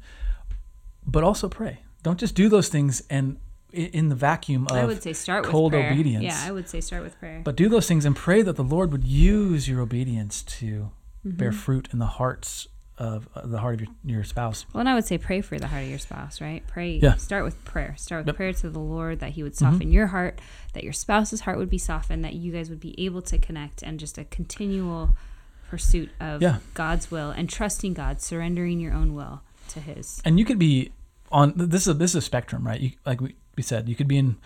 but 1.06 1.24
also 1.24 1.48
pray. 1.48 1.80
Don't 2.02 2.20
just 2.20 2.34
do 2.34 2.48
those 2.48 2.68
things 2.68 3.02
and 3.10 3.38
in 3.72 4.08
the 4.08 4.14
vacuum 4.14 4.66
of 4.68 4.76
I 4.76 4.84
would 4.84 5.02
say 5.02 5.12
start 5.12 5.44
cold 5.44 5.72
with 5.72 5.80
prayer. 5.82 5.92
obedience. 5.92 6.24
Yeah, 6.24 6.42
I 6.44 6.50
would 6.52 6.68
say 6.68 6.80
start 6.80 7.02
with 7.02 7.18
prayer. 7.18 7.40
but 7.44 7.56
do 7.56 7.68
those 7.68 7.86
things 7.88 8.04
and 8.04 8.14
pray 8.14 8.42
that 8.42 8.56
the 8.56 8.64
Lord 8.64 8.92
would 8.92 9.04
use 9.04 9.68
your 9.68 9.80
obedience 9.80 10.42
to 10.60 10.90
Mm-hmm. 11.24 11.36
bear 11.36 11.52
fruit 11.52 11.88
in 11.92 12.00
the 12.00 12.06
hearts 12.06 12.66
of 12.98 13.28
uh, 13.36 13.46
the 13.46 13.58
heart 13.58 13.74
of 13.74 13.80
your, 13.82 13.88
your 14.04 14.24
spouse. 14.24 14.66
Well, 14.72 14.80
and 14.80 14.88
I 14.88 14.94
would 14.96 15.04
say 15.04 15.18
pray 15.18 15.40
for 15.40 15.56
the 15.56 15.68
heart 15.68 15.84
of 15.84 15.88
your 15.88 16.00
spouse, 16.00 16.40
right? 16.40 16.66
Pray. 16.66 16.96
Yeah. 17.00 17.14
Start 17.14 17.44
with 17.44 17.64
prayer. 17.64 17.94
Start 17.96 18.22
with 18.22 18.26
Yep. 18.26 18.32
Mm-hmm. 18.34 18.36
prayer 18.38 18.52
to 18.54 18.70
the 18.70 18.80
Lord 18.80 19.20
that 19.20 19.30
He 19.30 19.44
would 19.44 19.54
soften 19.56 19.92
your 19.92 20.08
heart, 20.08 20.40
that 20.72 20.82
your 20.82 20.92
spouse's 20.92 21.42
heart 21.42 21.58
would 21.58 21.70
be 21.70 21.78
softened, 21.78 22.24
that 22.24 22.34
you 22.34 22.50
guys 22.50 22.68
would 22.70 22.80
be 22.80 22.98
able 23.04 23.22
to 23.22 23.38
connect, 23.38 23.82
and 23.84 24.00
just 24.00 24.18
a 24.18 24.24
continual 24.24 25.16
pursuit 25.68 26.10
of 26.18 26.42
Yeah. 26.42 26.58
God's 26.74 27.08
will 27.08 27.30
and 27.30 27.48
trusting 27.48 27.94
God, 27.94 28.20
surrendering 28.20 28.80
your 28.80 28.92
own 28.92 29.14
will 29.14 29.42
to 29.68 29.78
His. 29.80 30.20
and 30.24 30.40
you 30.40 30.44
could 30.44 30.58
be 30.58 30.90
on 31.30 31.52
this 31.56 31.82
is 31.82 31.88
a, 31.88 31.94
this 31.94 32.10
is 32.10 32.16
a 32.16 32.20
spectrum 32.20 32.66
right 32.66 32.80
you 32.80 32.90
like 33.06 33.20
we, 33.20 33.36
we 33.56 33.62
said. 33.62 33.88
You 33.88 33.94
could 33.94 34.08
be 34.08 34.18
in 34.18 34.36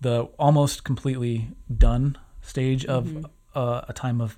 the 0.00 0.22
almost 0.38 0.84
completely 0.84 1.48
done 1.76 2.16
stage 2.40 2.84
of 2.86 3.06
Mm-hmm. 3.06 3.24
uh, 3.54 3.82
a 3.88 3.92
time 3.92 4.20
of 4.20 4.36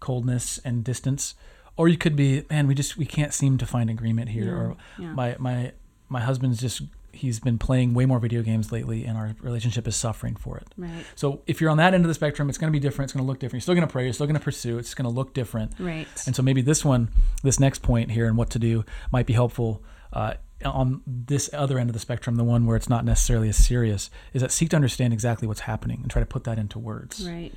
coldness 0.00 0.58
and 0.64 0.82
distance. 0.84 1.34
Or 1.76 1.88
you 1.88 1.96
could 1.96 2.16
be 2.16 2.44
man 2.50 2.66
we 2.66 2.74
just 2.74 2.96
we 2.96 3.06
can't 3.06 3.32
seem 3.32 3.58
to 3.58 3.66
find 3.66 3.88
agreement 3.90 4.28
here. 4.30 4.54
Or 4.56 4.76
Yeah. 4.98 5.12
my 5.14 5.36
my 5.38 5.72
my 6.08 6.20
husband's 6.20 6.60
just 6.60 6.82
he's 7.14 7.38
been 7.40 7.58
playing 7.58 7.92
way 7.92 8.06
more 8.06 8.18
video 8.18 8.40
games 8.42 8.72
lately 8.72 9.04
and 9.04 9.18
our 9.18 9.34
relationship 9.42 9.86
is 9.86 9.94
suffering 9.96 10.34
for 10.34 10.56
it. 10.58 10.66
Right. 10.78 11.04
so 11.14 11.42
if 11.46 11.60
you're 11.60 11.68
on 11.70 11.76
that 11.76 11.92
end 11.92 12.04
of 12.04 12.08
the 12.08 12.14
spectrum 12.14 12.48
it's 12.48 12.56
going 12.58 12.72
to 12.72 12.76
be 12.78 12.80
different. 12.80 13.06
It's 13.08 13.12
going 13.12 13.24
to 13.24 13.26
look 13.26 13.38
different. 13.38 13.54
You're 13.60 13.62
still 13.62 13.74
going 13.74 13.86
to 13.86 13.92
pray. 13.92 14.04
You're 14.04 14.12
still 14.14 14.26
going 14.26 14.38
to 14.38 14.44
pursue. 14.44 14.78
It's 14.78 14.94
going 14.94 15.04
to 15.04 15.10
look 15.14 15.34
different. 15.34 15.72
Right. 15.78 16.08
and 16.26 16.34
so 16.34 16.42
maybe 16.42 16.62
this 16.62 16.84
one, 16.84 17.10
this 17.42 17.60
next 17.60 17.82
point 17.82 18.10
here 18.10 18.26
and 18.26 18.36
what 18.36 18.50
to 18.50 18.58
do 18.58 18.84
might 19.10 19.26
be 19.26 19.34
helpful. 19.34 19.82
Uh, 20.12 20.34
on 20.64 21.02
this 21.06 21.50
other 21.52 21.78
end 21.78 21.90
of 21.90 21.94
the 21.94 22.00
spectrum, 22.00 22.36
the 22.36 22.44
one 22.44 22.66
where 22.66 22.76
it's 22.76 22.88
not 22.88 23.04
necessarily 23.04 23.48
as 23.48 23.56
serious, 23.56 24.10
is 24.32 24.42
that 24.42 24.50
seek 24.50 24.70
to 24.70 24.76
understand 24.76 25.12
exactly 25.12 25.48
what's 25.48 25.60
happening 25.60 26.00
and 26.02 26.10
try 26.10 26.20
to 26.20 26.26
put 26.26 26.44
that 26.44 26.58
into 26.58 26.78
words. 26.78 27.28
Right. 27.28 27.52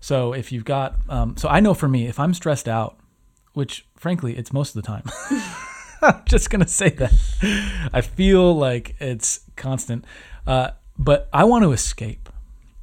So 0.00 0.32
if 0.32 0.50
you've 0.52 0.64
got, 0.64 0.96
um, 1.08 1.36
so 1.36 1.48
I 1.48 1.60
know 1.60 1.74
for 1.74 1.88
me, 1.88 2.06
if 2.06 2.18
I'm 2.18 2.34
stressed 2.34 2.68
out, 2.68 2.98
which 3.52 3.86
frankly, 3.96 4.36
it's 4.36 4.52
most 4.52 4.74
of 4.74 4.82
the 4.82 4.86
time. 4.86 5.04
I'm 6.02 6.22
just 6.24 6.48
going 6.48 6.62
to 6.62 6.68
say 6.68 6.88
that. 6.88 7.12
I 7.92 8.00
feel 8.00 8.56
like 8.56 8.96
it's 9.00 9.40
constant. 9.56 10.04
Uh, 10.46 10.70
but 10.98 11.28
I 11.32 11.44
want 11.44 11.64
to 11.64 11.72
escape. 11.72 12.28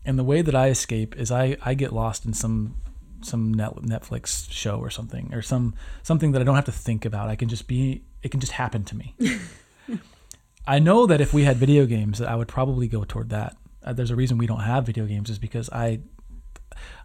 And 0.06 0.17
the 0.17 0.23
way 0.23 0.41
that 0.41 0.56
I 0.56 0.69
escape 0.69 1.15
is 1.17 1.32
I, 1.32 1.58
I 1.63 1.73
get 1.73 1.93
lost 1.93 2.25
in 2.25 2.34
some 2.34 2.75
some 3.21 3.56
Netflix 3.56 4.49
show 4.51 4.77
or 4.77 4.91
something 4.91 5.34
or 5.34 5.41
some 5.41 5.73
something 6.03 6.34
that 6.34 6.41
I 6.41 6.45
don't 6.45 6.56
have 6.56 6.65
to 6.65 6.71
think 6.71 7.03
about. 7.03 7.30
I 7.30 7.36
can 7.36 7.49
just 7.49 7.67
be 7.67 8.03
it 8.28 8.32
can 8.32 8.42
just 8.42 8.52
happen 8.52 8.84
to 8.84 8.96
me. 8.96 9.16
I 10.68 10.80
know 10.80 11.06
that 11.08 11.22
if 11.22 11.34
we 11.34 11.46
had 11.46 11.56
video 11.56 11.86
games 11.86 12.20
that 12.20 12.28
I 12.28 12.36
would 12.36 12.50
probably 12.50 12.90
go 12.90 13.06
toward 13.06 13.30
that. 13.30 13.56
Uh, 13.82 13.94
there's 13.94 14.12
a 14.12 14.18
reason 14.18 14.38
we 14.38 14.48
don't 14.48 14.60
have 14.60 14.86
video 14.86 15.06
games 15.06 15.30
is 15.30 15.40
because 15.40 15.70
I 15.72 16.02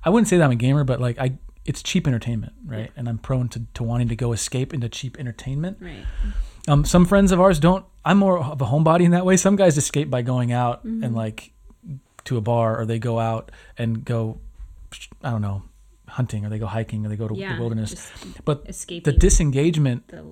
I 0.05 0.11
wouldn't 0.11 0.27
say 0.27 0.37
that 0.37 0.43
I'm 0.45 0.51
a 0.51 0.57
gamer, 0.57 0.83
but 0.83 1.01
like 1.01 1.17
I 1.21 1.39
it's 1.65 1.81
cheap 1.81 2.09
entertainment, 2.09 2.55
right? 2.67 2.91
And 2.97 3.09
I'm 3.09 3.19
prone 3.19 3.49
to, 3.51 3.63
to 3.75 3.85
wanting 3.85 4.09
to 4.09 4.17
go 4.17 4.33
escape 4.33 4.75
into 4.75 4.89
cheap 4.89 5.17
entertainment. 5.17 5.79
Right. 5.81 6.05
Um, 6.67 6.85
some 6.85 7.05
friends 7.07 7.31
of 7.31 7.41
ours 7.41 7.61
don't. 7.61 7.85
I'm 8.05 8.19
more 8.19 8.37
of 8.41 8.61
a 8.61 8.65
homebody 8.67 9.05
in 9.05 9.13
that 9.13 9.25
way. 9.25 9.37
Some 9.37 9.55
guys 9.55 9.79
escape 9.79 10.11
by 10.11 10.23
going 10.23 10.51
out 10.51 10.83
and 10.83 11.15
like 11.15 11.53
to 12.25 12.37
a 12.37 12.41
bar, 12.41 12.81
or 12.81 12.85
they 12.85 12.99
go 12.99 13.21
out 13.21 13.53
and 13.79 14.05
go, 14.05 14.41
I 15.23 15.31
don't 15.31 15.41
know, 15.43 15.63
hunting, 16.09 16.45
or 16.45 16.49
they 16.51 16.59
go 16.59 16.67
hiking, 16.67 17.07
or 17.07 17.09
they 17.09 17.17
go 17.17 17.29
to 17.29 17.35
Yeah. 17.37 17.55
the 17.55 17.61
wilderness. 17.61 18.11
But 18.45 18.65
escaping 18.67 19.13
the 19.13 19.17
disengagement 19.17 20.09
the, 20.09 20.25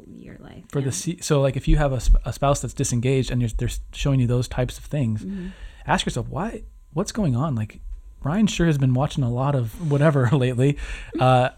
for 0.69 0.79
yeah. 0.81 0.85
the 0.87 0.93
se- 0.93 1.19
so 1.21 1.41
like 1.41 1.57
if 1.57 1.67
you 1.69 1.77
have 1.77 1.93
a, 1.93 2.01
sp- 2.03 2.21
a 2.25 2.33
spouse 2.33 2.61
that's 2.61 2.75
disengaged 2.75 3.31
and 3.31 3.41
you're, 3.41 3.51
they're 3.57 3.69
showing 3.93 4.21
you 4.21 4.27
those 4.27 4.49
types 4.49 4.79
of 4.79 4.85
things, 4.85 5.25
Mm-hmm. 5.25 5.49
ask 5.87 6.07
yourself 6.07 6.29
why. 6.29 6.63
What's 6.93 7.13
going 7.13 7.37
on? 7.37 7.55
Like 7.55 7.81
Brian 8.23 8.47
sure 8.47 8.67
has 8.67 8.79
been 8.79 8.95
watching 8.95 9.25
a 9.25 9.31
lot 9.31 9.55
of 9.55 9.91
whatever 9.91 10.29
lately. 10.33 10.77
Uh, 11.19 11.51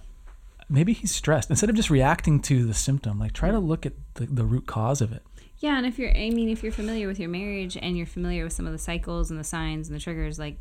maybe 0.68 0.92
he's 0.92 1.12
stressed. 1.14 1.50
Instead 1.50 1.70
of 1.70 1.76
just 1.76 1.90
reacting 1.90 2.40
to 2.42 2.64
the 2.64 2.74
symptom, 2.74 3.18
like 3.18 3.32
try 3.32 3.50
to 3.50 3.58
look 3.58 3.84
at 3.86 3.92
the, 4.14 4.26
the 4.26 4.44
root 4.44 4.66
cause 4.66 5.00
of 5.00 5.12
it. 5.12 5.22
Yeah, 5.58 5.76
and 5.78 5.86
if 5.86 5.98
you're, 5.98 6.10
I 6.10 6.30
mean, 6.30 6.48
if 6.48 6.62
you're 6.62 6.72
familiar 6.72 7.06
with 7.06 7.20
your 7.20 7.28
marriage 7.28 7.76
and 7.80 7.96
you're 7.96 8.06
familiar 8.06 8.42
with 8.44 8.52
some 8.52 8.66
of 8.66 8.72
the 8.72 8.78
cycles 8.78 9.30
and 9.30 9.38
the 9.38 9.44
signs 9.44 9.88
and 9.88 9.94
the 9.96 10.00
triggers, 10.02 10.38
like 10.38 10.58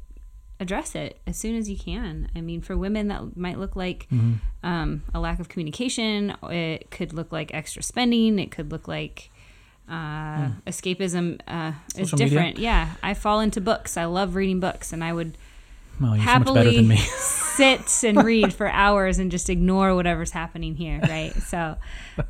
address 0.62 0.96
it 0.96 1.20
as 1.28 1.36
soon 1.38 1.56
as 1.58 1.70
you 1.70 1.76
can. 1.78 2.30
I 2.36 2.40
mean, 2.42 2.62
for 2.62 2.78
women, 2.78 3.08
that 3.10 3.36
might 3.36 3.58
look 3.60 3.76
like 3.76 4.08
Mm-hmm. 4.12 4.34
um, 4.66 5.04
a 5.14 5.20
lack 5.20 5.40
of 5.42 5.50
communication. 5.50 6.36
It 6.44 6.90
could 6.92 7.12
look 7.14 7.32
like 7.34 7.54
extra 7.54 7.82
spending. 7.84 8.40
It 8.40 8.52
could 8.52 8.72
look 8.72 8.88
like 8.88 9.30
uh, 9.90 10.52
escapism 10.68 11.42
uh, 11.48 11.74
is 11.98 12.10
Social 12.12 12.20
media? 12.20 12.30
different. 12.30 12.60
Yeah, 12.60 12.92
I 13.04 13.14
fall 13.14 13.40
into 13.42 13.60
books. 13.60 13.98
I 13.98 14.06
love 14.06 14.36
reading 14.36 14.60
books, 14.62 14.94
and 14.94 15.04
I 15.04 15.12
would 15.12 15.38
Well, 16.02 16.16
you're 16.18 16.26
so 16.26 16.40
much 16.40 16.54
better 16.54 16.72
than 16.72 16.88
me. 16.88 16.98
sit 16.98 18.04
and 18.04 18.24
read 18.26 18.54
for 18.54 18.68
hours 18.70 19.20
and 19.20 19.30
just 19.30 19.50
ignore 19.50 19.94
whatever's 19.94 20.32
happening 20.32 20.76
here, 20.76 21.00
right? 21.04 21.34
So, 21.36 21.78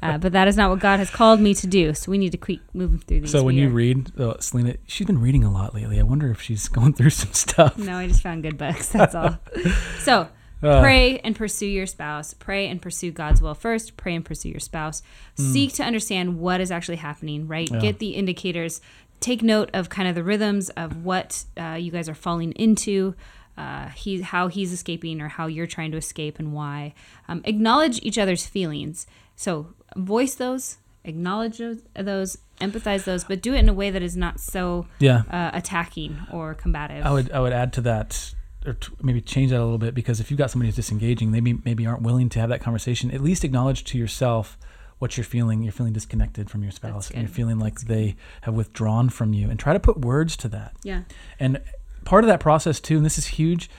uh, 0.03 0.17
but 0.17 0.33
that 0.33 0.47
is 0.47 0.57
not 0.57 0.69
what 0.69 0.79
God 0.79 0.99
has 0.99 1.09
called 1.09 1.39
me 1.39 1.53
to 1.55 1.67
do. 1.67 1.93
So 1.93 2.11
we 2.11 2.17
need 2.17 2.31
to 2.33 2.37
keep 2.37 2.61
moving 2.73 2.99
through 2.99 3.21
these. 3.21 3.31
So 3.31 3.43
when 3.43 3.55
you 3.55 3.67
are- 3.67 3.71
read, 3.71 4.11
uh, 4.19 4.39
Selena, 4.39 4.75
she's 4.85 5.07
been 5.07 5.21
reading 5.21 5.43
a 5.43 5.51
lot 5.51 5.73
lately. 5.73 5.99
I 5.99 6.03
wonder 6.03 6.29
if 6.31 6.41
she's 6.41 6.67
going 6.67 6.93
through 6.93 7.11
some 7.11 7.33
stuff. 7.33 7.77
no, 7.77 7.97
I 7.97 8.07
just 8.07 8.21
found 8.21 8.43
good 8.43 8.57
books. 8.57 8.89
That's 8.89 9.15
all. 9.15 9.37
So 9.99 10.27
Uh, 10.63 10.79
pray 10.81 11.17
and 11.19 11.35
pursue 11.35 11.65
your 11.65 11.87
spouse. 11.87 12.33
Pray 12.35 12.67
and 12.67 12.79
pursue 12.81 13.11
God's 13.11 13.41
will 13.41 13.55
first. 13.55 13.97
Pray 13.97 14.13
and 14.15 14.23
pursue 14.23 14.49
your 14.49 14.59
spouse. 14.59 15.01
Seek 15.35 15.73
to 15.73 15.83
understand 15.83 16.39
what 16.39 16.61
is 16.61 16.69
actually 16.69 16.97
happening, 16.97 17.47
right? 17.47 17.67
Yeah. 17.71 17.79
Get 17.79 17.97
the 17.99 18.09
indicators. 18.11 18.79
Take 19.21 19.41
note 19.41 19.69
of 19.73 19.89
kind 19.89 20.07
of 20.07 20.13
the 20.15 20.23
rhythms 20.23 20.69
of 20.71 21.03
what 21.03 21.45
uh, 21.59 21.77
you 21.79 21.91
guys 21.91 22.07
are 22.09 22.13
falling 22.15 22.51
into. 22.53 23.15
Uh, 23.57 23.89
he, 23.89 24.21
how 24.21 24.47
he's 24.47 24.71
escaping 24.71 25.21
or 25.21 25.27
how 25.27 25.45
you're 25.45 25.67
trying 25.67 25.91
to 25.91 25.97
escape 25.97 26.39
and 26.39 26.53
why. 26.53 26.93
Um, 27.27 27.41
acknowledge 27.45 27.99
each 28.01 28.17
other's 28.17 28.45
feelings. 28.47 29.05
So 29.35 29.73
voice 29.95 30.35
those, 30.35 30.77
acknowledge 31.03 31.61
those, 31.95 32.37
empathize 32.59 33.03
those, 33.03 33.23
but 33.23 33.41
do 33.41 33.53
it 33.53 33.59
in 33.59 33.69
a 33.69 33.73
way 33.73 33.89
that 33.89 34.01
is 34.01 34.15
not 34.15 34.39
so 34.39 34.87
yeah, 34.99 35.23
uh, 35.29 35.51
attacking 35.53 36.19
or 36.31 36.53
combative. 36.53 37.05
I 37.05 37.11
would 37.11 37.31
I 37.31 37.39
would 37.39 37.53
add 37.53 37.73
to 37.73 37.81
that, 37.81 38.33
or 38.65 38.73
t- 38.73 38.93
maybe 39.01 39.21
change 39.21 39.51
that 39.51 39.59
a 39.59 39.63
little 39.63 39.77
bit 39.77 39.93
because 39.93 40.19
if 40.19 40.31
you've 40.31 40.37
got 40.37 40.51
somebody 40.51 40.67
who's 40.67 40.75
disengaging, 40.75 41.31
they 41.31 41.41
may, 41.41 41.53
maybe 41.65 41.85
aren't 41.85 42.03
willing 42.03 42.29
to 42.29 42.39
have 42.39 42.49
that 42.49 42.61
conversation. 42.61 43.11
At 43.11 43.21
least 43.21 43.43
acknowledge 43.43 43.83
to 43.85 43.97
yourself 43.97 44.57
what 44.99 45.17
you're 45.17 45.23
feeling. 45.23 45.63
You're 45.63 45.71
feeling 45.71 45.93
disconnected 45.93 46.49
from 46.49 46.61
your 46.61 46.71
spouse, 46.71 47.09
and 47.09 47.21
you're 47.21 47.29
feeling 47.29 47.59
like 47.59 47.81
they 47.81 48.15
have 48.41 48.53
withdrawn 48.53 49.09
from 49.09 49.33
you, 49.33 49.49
and 49.49 49.59
try 49.59 49.73
to 49.73 49.79
put 49.79 49.99
words 49.99 50.37
to 50.37 50.47
that. 50.49 50.75
yeah. 50.83 51.01
And 51.39 51.59
part 52.05 52.23
of 52.23 52.27
that 52.27 52.39
process 52.39 52.79
too, 52.79 52.97
and 52.97 53.05
this 53.05 53.17
is 53.17 53.27
huge. 53.27 53.69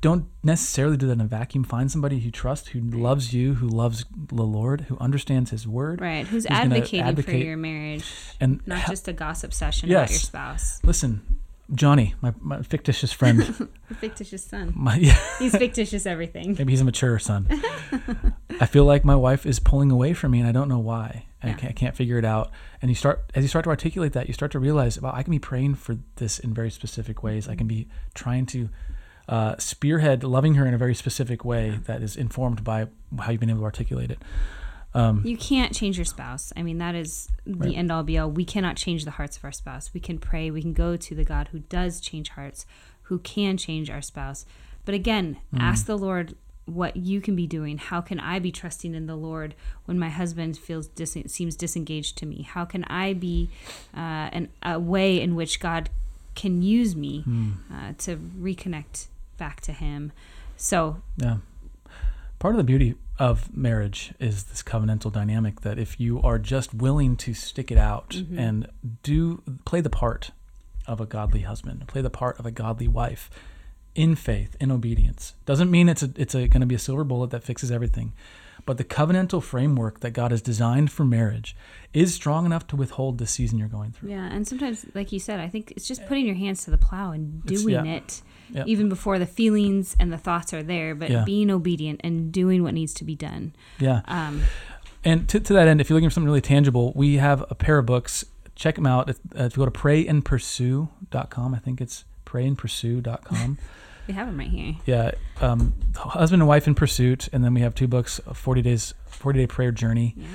Don't 0.00 0.26
necessarily 0.42 0.96
do 0.96 1.06
that 1.06 1.12
in 1.12 1.20
a 1.20 1.26
vacuum. 1.26 1.62
Find 1.62 1.88
somebody 1.88 2.18
who 2.20 2.30
trusts, 2.32 2.68
who 2.68 2.80
loves 2.80 3.32
you, 3.32 3.54
who 3.54 3.68
loves 3.68 4.04
the 4.16 4.42
Lord, 4.42 4.82
who 4.82 4.98
understands 4.98 5.52
His 5.52 5.66
Word, 5.66 6.00
Right. 6.00 6.26
Who's, 6.26 6.44
gonna 6.44 6.74
advocating 6.74 7.22
for 7.22 7.30
your 7.32 7.56
marriage, 7.56 8.04
and 8.40 8.60
not 8.66 8.88
just 8.88 9.06
a 9.06 9.12
gossip 9.12 9.52
session 9.54 9.90
about 9.92 10.10
your 10.10 10.18
spouse. 10.18 10.80
listen, 10.82 11.22
Johnny, 11.74 12.14
my, 12.20 12.34
my 12.40 12.62
fictitious 12.62 13.12
friend. 13.12 13.68
Fictitious 13.98 14.44
son. 14.44 14.72
my, 14.76 14.96
yeah, 14.96 15.16
He's 15.38 15.56
fictitious 15.56 16.06
everything. 16.06 16.54
maybe 16.58 16.72
he's 16.72 16.80
a 16.80 16.84
mature 16.84 17.18
son. 17.18 17.46
I 18.60 18.66
feel 18.66 18.84
like 18.84 19.04
my 19.04 19.16
wife 19.16 19.46
is 19.46 19.58
pulling 19.58 19.90
away 19.90 20.12
from 20.12 20.32
me, 20.32 20.40
and 20.40 20.48
I 20.48 20.52
don't 20.52 20.68
know 20.68 20.78
why. 20.78 21.26
I, 21.42 21.52
can't, 21.54 21.64
I 21.70 21.72
can't 21.72 21.96
figure 21.96 22.18
it 22.18 22.24
out. 22.24 22.50
And 22.80 22.90
you 22.90 22.94
start 22.94 23.24
as 23.34 23.42
you 23.42 23.48
start 23.48 23.64
to 23.64 23.70
articulate 23.70 24.12
that, 24.12 24.28
you 24.28 24.34
start 24.34 24.52
to 24.52 24.58
realize, 24.58 25.00
well, 25.00 25.12
I 25.14 25.22
can 25.22 25.30
be 25.30 25.38
praying 25.38 25.74
for 25.76 25.96
this 26.16 26.38
in 26.38 26.54
very 26.54 26.70
specific 26.70 27.22
ways. 27.22 27.48
I 27.48 27.56
can 27.56 27.66
be 27.66 27.88
trying 28.14 28.46
to 28.46 28.68
uh, 29.28 29.56
spearhead 29.58 30.24
loving 30.24 30.54
her 30.54 30.66
in 30.66 30.74
a 30.74 30.78
very 30.78 30.94
specific 30.94 31.44
way 31.44 31.80
that 31.86 32.02
is 32.02 32.16
informed 32.16 32.62
by 32.64 32.88
how 33.20 33.30
you've 33.30 33.40
been 33.40 33.50
able 33.50 33.60
to 33.60 33.64
articulate 33.64 34.10
it. 34.10 34.18
Um, 34.94 35.22
You 35.24 35.36
can't 35.36 35.74
change 35.74 35.96
your 35.96 36.04
spouse. 36.04 36.52
I 36.56 36.62
mean, 36.62 36.78
that 36.78 36.94
is 36.94 37.28
the 37.46 37.54
Right. 37.68 37.76
end 37.76 37.90
all 37.90 38.02
be 38.02 38.18
all. 38.18 38.30
We 38.30 38.44
cannot 38.44 38.76
change 38.76 39.04
the 39.04 39.12
hearts 39.12 39.36
of 39.38 39.44
our 39.44 39.52
spouse. 39.52 39.92
We 39.94 40.00
can 40.00 40.18
pray. 40.18 40.50
We 40.50 40.60
can 40.62 40.74
go 40.74 40.96
to 40.96 41.14
the 41.14 41.24
God 41.24 41.48
who 41.52 41.60
does 41.60 42.00
change 42.00 42.30
hearts, 42.30 42.66
who 43.04 43.18
can 43.18 43.56
change 43.56 43.88
our 43.90 44.02
spouse. 44.02 44.44
But 44.84 44.94
again, 44.94 45.38
Mm. 45.54 45.60
ask 45.60 45.86
the 45.86 45.96
Lord 45.96 46.34
what 46.66 46.96
you 46.96 47.20
can 47.20 47.34
be 47.34 47.46
doing. 47.46 47.78
How 47.78 48.00
can 48.00 48.20
I 48.20 48.38
be 48.38 48.52
trusting 48.52 48.94
in 48.94 49.06
the 49.06 49.16
Lord 49.16 49.54
when 49.86 49.98
my 49.98 50.10
husband 50.10 50.56
feels 50.58 50.86
dis- 50.88 51.16
seems 51.26 51.56
disengaged 51.56 52.16
to 52.18 52.26
me? 52.26 52.42
How 52.42 52.64
can 52.64 52.84
I 52.84 53.14
be 53.14 53.48
uh, 53.94 53.98
an, 54.32 54.48
a 54.62 54.78
way 54.78 55.20
in 55.20 55.34
which 55.34 55.58
God 55.58 55.88
can 56.34 56.62
use 56.62 56.94
me 56.94 57.22
Hmm. 57.22 57.50
uh, 57.72 57.92
to 57.98 58.16
reconnect 58.16 59.06
back 59.38 59.60
to 59.62 59.72
Him? 59.72 60.12
So 60.56 61.00
Yeah. 61.16 61.38
Part 62.42 62.54
of 62.54 62.58
the 62.58 62.64
beauty 62.64 62.96
of 63.20 63.56
marriage 63.56 64.14
is 64.18 64.42
this 64.42 64.64
covenantal 64.64 65.12
dynamic 65.12 65.60
that 65.60 65.78
if 65.78 66.00
you 66.00 66.20
are 66.22 66.40
just 66.40 66.74
willing 66.74 67.14
to 67.18 67.34
stick 67.34 67.70
it 67.70 67.78
out 67.78 68.10
Mhm. 68.10 68.36
and 68.36 68.66
do 69.04 69.44
play 69.64 69.80
the 69.80 69.88
part 69.88 70.32
of 70.84 71.00
a 71.00 71.06
godly 71.06 71.42
husband, 71.42 71.86
play 71.86 72.02
the 72.02 72.10
part 72.10 72.40
of 72.40 72.44
a 72.44 72.50
godly 72.50 72.88
wife 72.88 73.30
in 73.94 74.16
faith, 74.16 74.56
in 74.58 74.72
obedience, 74.72 75.34
doesn't 75.46 75.70
mean 75.70 75.88
it's 75.88 76.02
a, 76.02 76.10
it's 76.16 76.34
a, 76.34 76.48
going 76.48 76.62
to 76.62 76.66
be 76.66 76.74
a 76.74 76.80
silver 76.80 77.04
bullet 77.04 77.30
that 77.30 77.44
fixes 77.44 77.70
everything. 77.70 78.12
But 78.64 78.78
the 78.78 78.84
covenantal 78.84 79.42
framework 79.42 80.00
that 80.00 80.12
God 80.12 80.30
has 80.30 80.40
designed 80.40 80.92
for 80.92 81.04
marriage 81.04 81.56
is 81.92 82.14
strong 82.14 82.46
enough 82.46 82.66
to 82.68 82.76
withhold 82.76 83.18
the 83.18 83.26
season 83.26 83.58
you're 83.58 83.66
going 83.68 83.90
through. 83.92 84.10
Yeah, 84.10 84.28
and 84.30 84.46
sometimes, 84.46 84.86
like 84.94 85.10
you 85.12 85.18
said, 85.18 85.40
I 85.40 85.48
think 85.48 85.72
it's 85.72 85.88
just 85.88 86.06
putting 86.06 86.26
your 86.26 86.36
hands 86.36 86.64
to 86.64 86.70
the 86.70 86.78
plow 86.78 87.10
and 87.10 87.44
doing 87.44 87.68
yeah. 87.84 87.84
it, 87.96 88.22
Yeah. 88.50 88.62
even 88.66 88.88
before 88.88 89.18
the 89.18 89.26
feelings 89.26 89.96
and 89.98 90.12
the 90.12 90.16
thoughts 90.18 90.54
are 90.54 90.62
there. 90.62 90.94
But 90.94 91.10
Yeah. 91.10 91.24
being 91.24 91.50
obedient 91.50 92.00
and 92.04 92.30
doing 92.32 92.62
what 92.62 92.72
needs 92.72 92.94
to 92.94 93.04
be 93.04 93.14
done. 93.16 93.52
Yeah. 93.80 94.02
Um, 94.06 94.42
And 95.04 95.28
to, 95.30 95.40
to 95.40 95.52
that 95.54 95.66
end, 95.66 95.80
if 95.80 95.90
you're 95.90 95.96
looking 95.96 96.08
for 96.10 96.14
something 96.14 96.28
really 96.28 96.40
tangible, 96.40 96.92
we 96.94 97.16
have 97.16 97.44
a 97.50 97.56
pair 97.56 97.78
of 97.78 97.86
books. 97.86 98.24
Check 98.54 98.76
them 98.76 98.86
out. 98.86 99.10
If, 99.10 99.18
uh, 99.36 99.44
if 99.44 99.56
you 99.56 99.64
go 99.64 99.68
to 99.68 99.70
prayandpursue.com, 99.72 101.54
I 101.54 101.58
think 101.58 101.80
it's 101.80 102.04
prayandpursue.com. 102.24 103.58
we 104.06 104.14
have 104.14 104.26
them 104.26 104.38
right 104.38 104.48
here. 104.48 104.74
yeah. 104.86 105.12
Um, 105.40 105.74
husband 105.96 106.42
and 106.42 106.48
wife 106.48 106.66
in 106.66 106.74
pursuit. 106.74 107.28
And 107.32 107.44
then 107.44 107.54
we 107.54 107.60
have 107.62 107.74
two 107.74 107.88
books, 107.88 108.20
40 108.32 108.62
days, 108.62 108.94
40 109.06 109.40
day 109.40 109.46
prayer 109.46 109.72
journey 109.72 110.14
Yeah. 110.16 110.26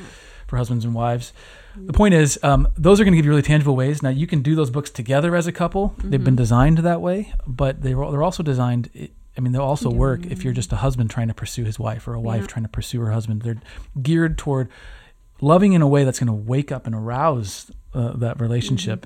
for 0.48 0.58
husbands 0.58 0.86
and 0.86 0.94
wives. 0.94 1.34
The 1.76 1.94
point 1.94 2.14
is, 2.16 2.40
um, 2.44 2.68
those 2.76 3.00
are 3.00 3.04
going 3.04 3.12
to 3.14 3.18
give 3.18 3.26
you 3.26 3.32
really 3.32 3.42
tangible 3.44 3.76
ways. 3.76 4.02
Now, 4.02 4.10
you 4.10 4.26
can 4.28 4.42
do 4.42 4.56
those 4.56 4.70
books 4.72 4.90
together 4.90 5.36
as 5.36 5.46
a 5.48 5.52
couple. 5.52 5.94
They've 6.04 6.24
been 6.24 6.34
Mhm. 6.34 6.38
designed 6.38 6.78
that 6.80 7.02
way, 7.02 7.34
but 7.46 7.82
they're, 7.82 7.96
they're 7.96 8.24
also 8.24 8.42
designed. 8.42 8.90
I 9.38 9.42
mean, 9.42 9.52
they'll 9.54 9.62
also 9.62 9.92
Yeah. 9.92 9.98
work 9.98 10.26
if 10.26 10.44
you're 10.44 10.54
just 10.54 10.74
a 10.74 10.78
husband 10.78 11.10
trying 11.12 11.28
to 11.28 11.34
pursue 11.36 11.64
his 11.66 11.78
wife 11.78 12.08
or 12.08 12.16
a 12.16 12.20
wife 12.22 12.42
Yeah. 12.42 12.48
trying 12.48 12.64
to 12.64 12.70
pursue 12.70 13.00
her 13.02 13.12
husband. 13.12 13.44
They're 13.44 13.62
geared 14.02 14.38
toward 14.40 14.70
loving 15.40 15.74
in 15.74 15.84
a 15.84 15.88
way 15.88 16.04
that's 16.04 16.18
going 16.20 16.28
to 16.28 16.34
wake 16.34 16.72
up 16.72 16.88
and 16.88 16.96
arouse 16.96 17.70
uh, 17.94 18.14
that 18.18 18.40
relationship. 18.42 19.06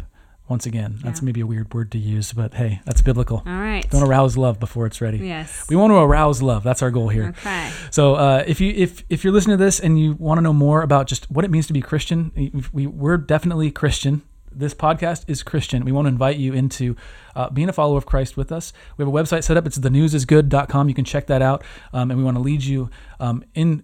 Once 0.51 0.65
again, 0.65 0.99
that's 1.01 1.19
Mm-hmm. 1.19 1.25
Maybe 1.27 1.41
a 1.41 1.45
weird 1.47 1.73
word 1.73 1.91
to 1.93 1.97
use, 1.97 2.33
but 2.33 2.53
hey, 2.55 2.81
that's 2.85 3.01
biblical. 3.01 3.37
All 3.45 3.59
right. 3.69 3.89
Don't 3.89 4.03
arouse 4.03 4.35
love 4.35 4.59
before 4.59 4.85
it's 4.85 4.99
ready. 4.99 5.17
yes. 5.19 5.65
We 5.69 5.77
want 5.77 5.91
to 5.91 5.97
arouse 5.97 6.41
love. 6.41 6.61
That's 6.63 6.81
our 6.81 6.91
goal 6.91 7.07
here. 7.07 7.29
Okay. 7.29 7.71
So 7.89 8.15
uh, 8.15 8.43
if 8.45 8.59
you 8.59 8.73
if 8.75 9.03
if 9.09 9.23
you're 9.23 9.31
listening 9.31 9.57
to 9.57 9.63
this 9.63 9.79
and 9.79 9.97
you 9.97 10.13
want 10.19 10.39
to 10.39 10.41
know 10.41 10.51
more 10.53 10.81
about 10.81 11.07
just 11.07 11.31
what 11.31 11.45
it 11.45 11.51
means 11.51 11.67
to 11.67 11.73
be 11.73 11.81
Christian, 11.81 12.31
we 12.73 12.85
we're 12.85 13.17
definitely 13.17 13.71
Christian. 13.71 14.23
This 14.53 14.73
podcast 14.73 15.23
is 15.29 15.43
Christian. 15.43 15.85
We 15.85 15.93
want 15.93 16.07
to 16.07 16.09
invite 16.09 16.35
you 16.35 16.51
into 16.51 16.97
uh, 17.37 17.49
being 17.49 17.69
a 17.69 17.73
follower 17.73 17.97
of 17.97 18.05
Christ 18.05 18.35
with 18.35 18.51
us. 18.51 18.73
We 18.97 19.05
have 19.05 19.13
a 19.13 19.17
website 19.17 19.43
set 19.45 19.55
up. 19.55 19.65
It's 19.65 19.77
thenewsisgood.com. 19.77 20.89
You 20.89 20.93
can 20.95 21.05
check 21.05 21.27
that 21.27 21.41
out, 21.41 21.63
um, 21.93 22.11
and 22.11 22.17
we 22.19 22.25
want 22.25 22.35
to 22.35 22.43
lead 22.43 22.61
you 22.65 22.89
um, 23.21 23.45
in 23.53 23.83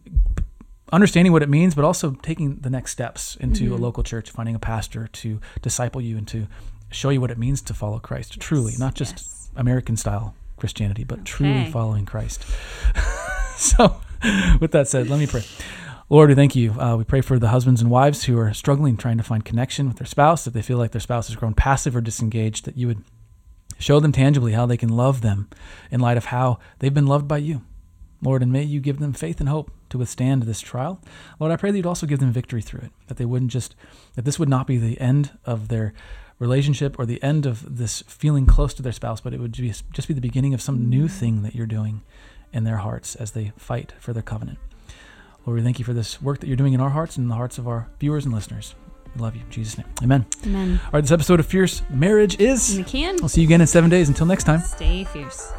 understanding 0.92 1.32
what 1.34 1.44
it 1.44 1.50
means, 1.50 1.76
but 1.76 1.84
also 1.86 2.12
taking 2.22 2.58
the 2.58 2.70
next 2.70 2.92
steps 2.92 3.36
into 3.40 3.74
a 3.74 3.78
Mhm. 3.78 3.82
local 3.82 4.04
church, 4.04 4.30
finding 4.32 4.56
a 4.56 4.60
pastor 4.60 5.08
to 5.08 5.40
disciple 5.62 6.02
you 6.02 6.18
and 6.18 6.28
to 6.30 6.48
show 6.90 7.10
you 7.10 7.20
what 7.20 7.32
it 7.32 7.38
means 7.38 7.62
to 7.64 7.74
follow 7.74 8.00
Christ 8.00 8.40
truly, 8.40 8.74
not 8.78 8.96
just 8.96 9.14
yes. 9.16 9.50
American 9.56 9.98
style 9.98 10.34
Christianity, 10.56 11.04
but 11.04 11.26
truly 11.26 11.70
following 11.72 12.06
Christ. 12.06 12.46
so, 13.58 13.98
with 14.60 14.72
that 14.72 14.88
said, 14.88 15.10
let 15.10 15.20
me 15.20 15.28
pray. 15.28 15.44
Lord, 16.10 16.30
we 16.30 16.36
thank 16.36 16.56
you. 16.56 16.72
Uh, 16.80 16.96
we 16.96 17.04
pray 17.04 17.20
for 17.22 17.38
the 17.38 17.50
husbands 17.50 17.82
and 17.82 17.92
wives 17.92 18.24
who 18.24 18.40
are 18.40 18.54
struggling, 18.54 18.96
trying 18.96 19.18
to 19.18 19.24
find 19.24 19.44
connection 19.44 19.88
with 19.90 19.98
their 19.98 20.08
spouse. 20.08 20.48
If 20.48 20.54
they 20.54 20.62
feel 20.62 20.78
like 20.78 20.92
their 20.92 21.02
spouse 21.02 21.28
has 21.28 21.36
grown 21.36 21.54
passive 21.54 21.96
or 21.96 22.02
disengaged, 22.02 22.64
that 22.66 22.78
you 22.78 22.88
would 22.88 23.04
show 23.78 24.00
them 24.00 24.14
tangibly 24.14 24.54
how 24.54 24.66
they 24.66 24.78
can 24.78 24.90
love 24.90 25.20
them 25.22 25.50
in 25.92 26.00
light 26.00 26.16
of 26.18 26.26
how 26.26 26.60
they've 26.80 26.94
been 26.94 27.08
loved 27.08 27.28
by 27.28 27.38
you. 27.40 27.62
Lord, 28.22 28.42
and 28.42 28.52
may 28.52 28.64
you 28.64 28.80
give 28.80 29.00
them 29.00 29.12
faith 29.14 29.40
and 29.42 29.50
hope 29.50 29.70
to 29.90 29.98
withstand 29.98 30.44
this 30.44 30.62
trial. 30.62 31.02
Lord, 31.40 31.52
I 31.52 31.58
pray 31.58 31.72
that 31.72 31.78
you'd 31.78 31.86
also 31.86 32.08
give 32.08 32.20
them 32.20 32.32
victory 32.32 32.62
through 32.62 32.82
it, 32.82 32.92
that 33.08 33.18
they 33.18 33.26
wouldn't 33.26 33.52
just, 33.52 33.76
that 34.16 34.26
this 34.26 34.40
would 34.40 34.50
not 34.50 34.68
be 34.68 34.78
the 34.78 35.00
end 35.00 35.32
of 35.46 35.68
their 35.68 35.94
relationship 36.40 36.98
or 37.00 37.06
the 37.06 37.22
end 37.24 37.46
of 37.46 37.78
this 37.78 38.04
feeling 38.08 38.46
close 38.46 38.74
to 38.76 38.84
their 38.84 38.92
spouse, 38.92 39.22
but 39.22 39.34
it 39.34 39.40
would 39.40 39.54
be, 39.54 39.74
just 39.92 40.08
be 40.08 40.14
the 40.14 40.22
beginning 40.22 40.54
of 40.54 40.62
some 40.62 40.90
new 40.90 41.06
mm-hmm. 41.06 41.20
thing 41.20 41.44
that 41.44 41.56
you're 41.56 41.66
doing 41.66 42.02
in 42.54 42.64
their 42.64 42.78
hearts 42.78 43.16
as 43.16 43.32
they 43.32 43.52
fight 43.58 43.94
for 44.00 44.14
their 44.14 44.24
covenant. 44.24 44.60
Lord, 45.46 45.60
we 45.60 45.64
thank 45.64 45.80
you 45.80 45.86
for 45.86 45.94
this 45.94 46.22
work 46.22 46.40
that 46.40 46.48
you're 46.48 46.58
doing 46.58 46.74
in 46.74 46.82
our 46.82 46.90
hearts 46.90 47.16
and 47.16 47.26
in 47.26 47.30
the 47.30 47.36
hearts 47.36 47.58
of 47.58 47.68
our 47.68 47.88
viewers 48.00 48.26
and 48.26 48.34
listeners. 48.34 48.76
We 49.16 49.22
love 49.22 49.36
you. 49.36 49.42
In 49.42 49.50
Jesus' 49.50 49.78
name. 49.78 49.88
Amen. 50.04 50.26
Amen. 50.46 50.80
All 50.86 50.92
right, 50.94 51.02
this 51.02 51.12
episode 51.12 51.40
of 51.40 51.46
Fierce 51.46 51.82
Marriage 51.90 52.40
is. 52.40 52.82
Can 52.86 53.18
I'll 53.22 53.30
see 53.30 53.42
you 53.42 53.48
again 53.48 53.62
in 53.62 53.68
seven 53.68 53.90
days. 53.90 54.10
Until 54.10 54.26
next 54.26 54.44
time. 54.44 54.60
stay 54.60 55.06
fierce. 55.06 55.52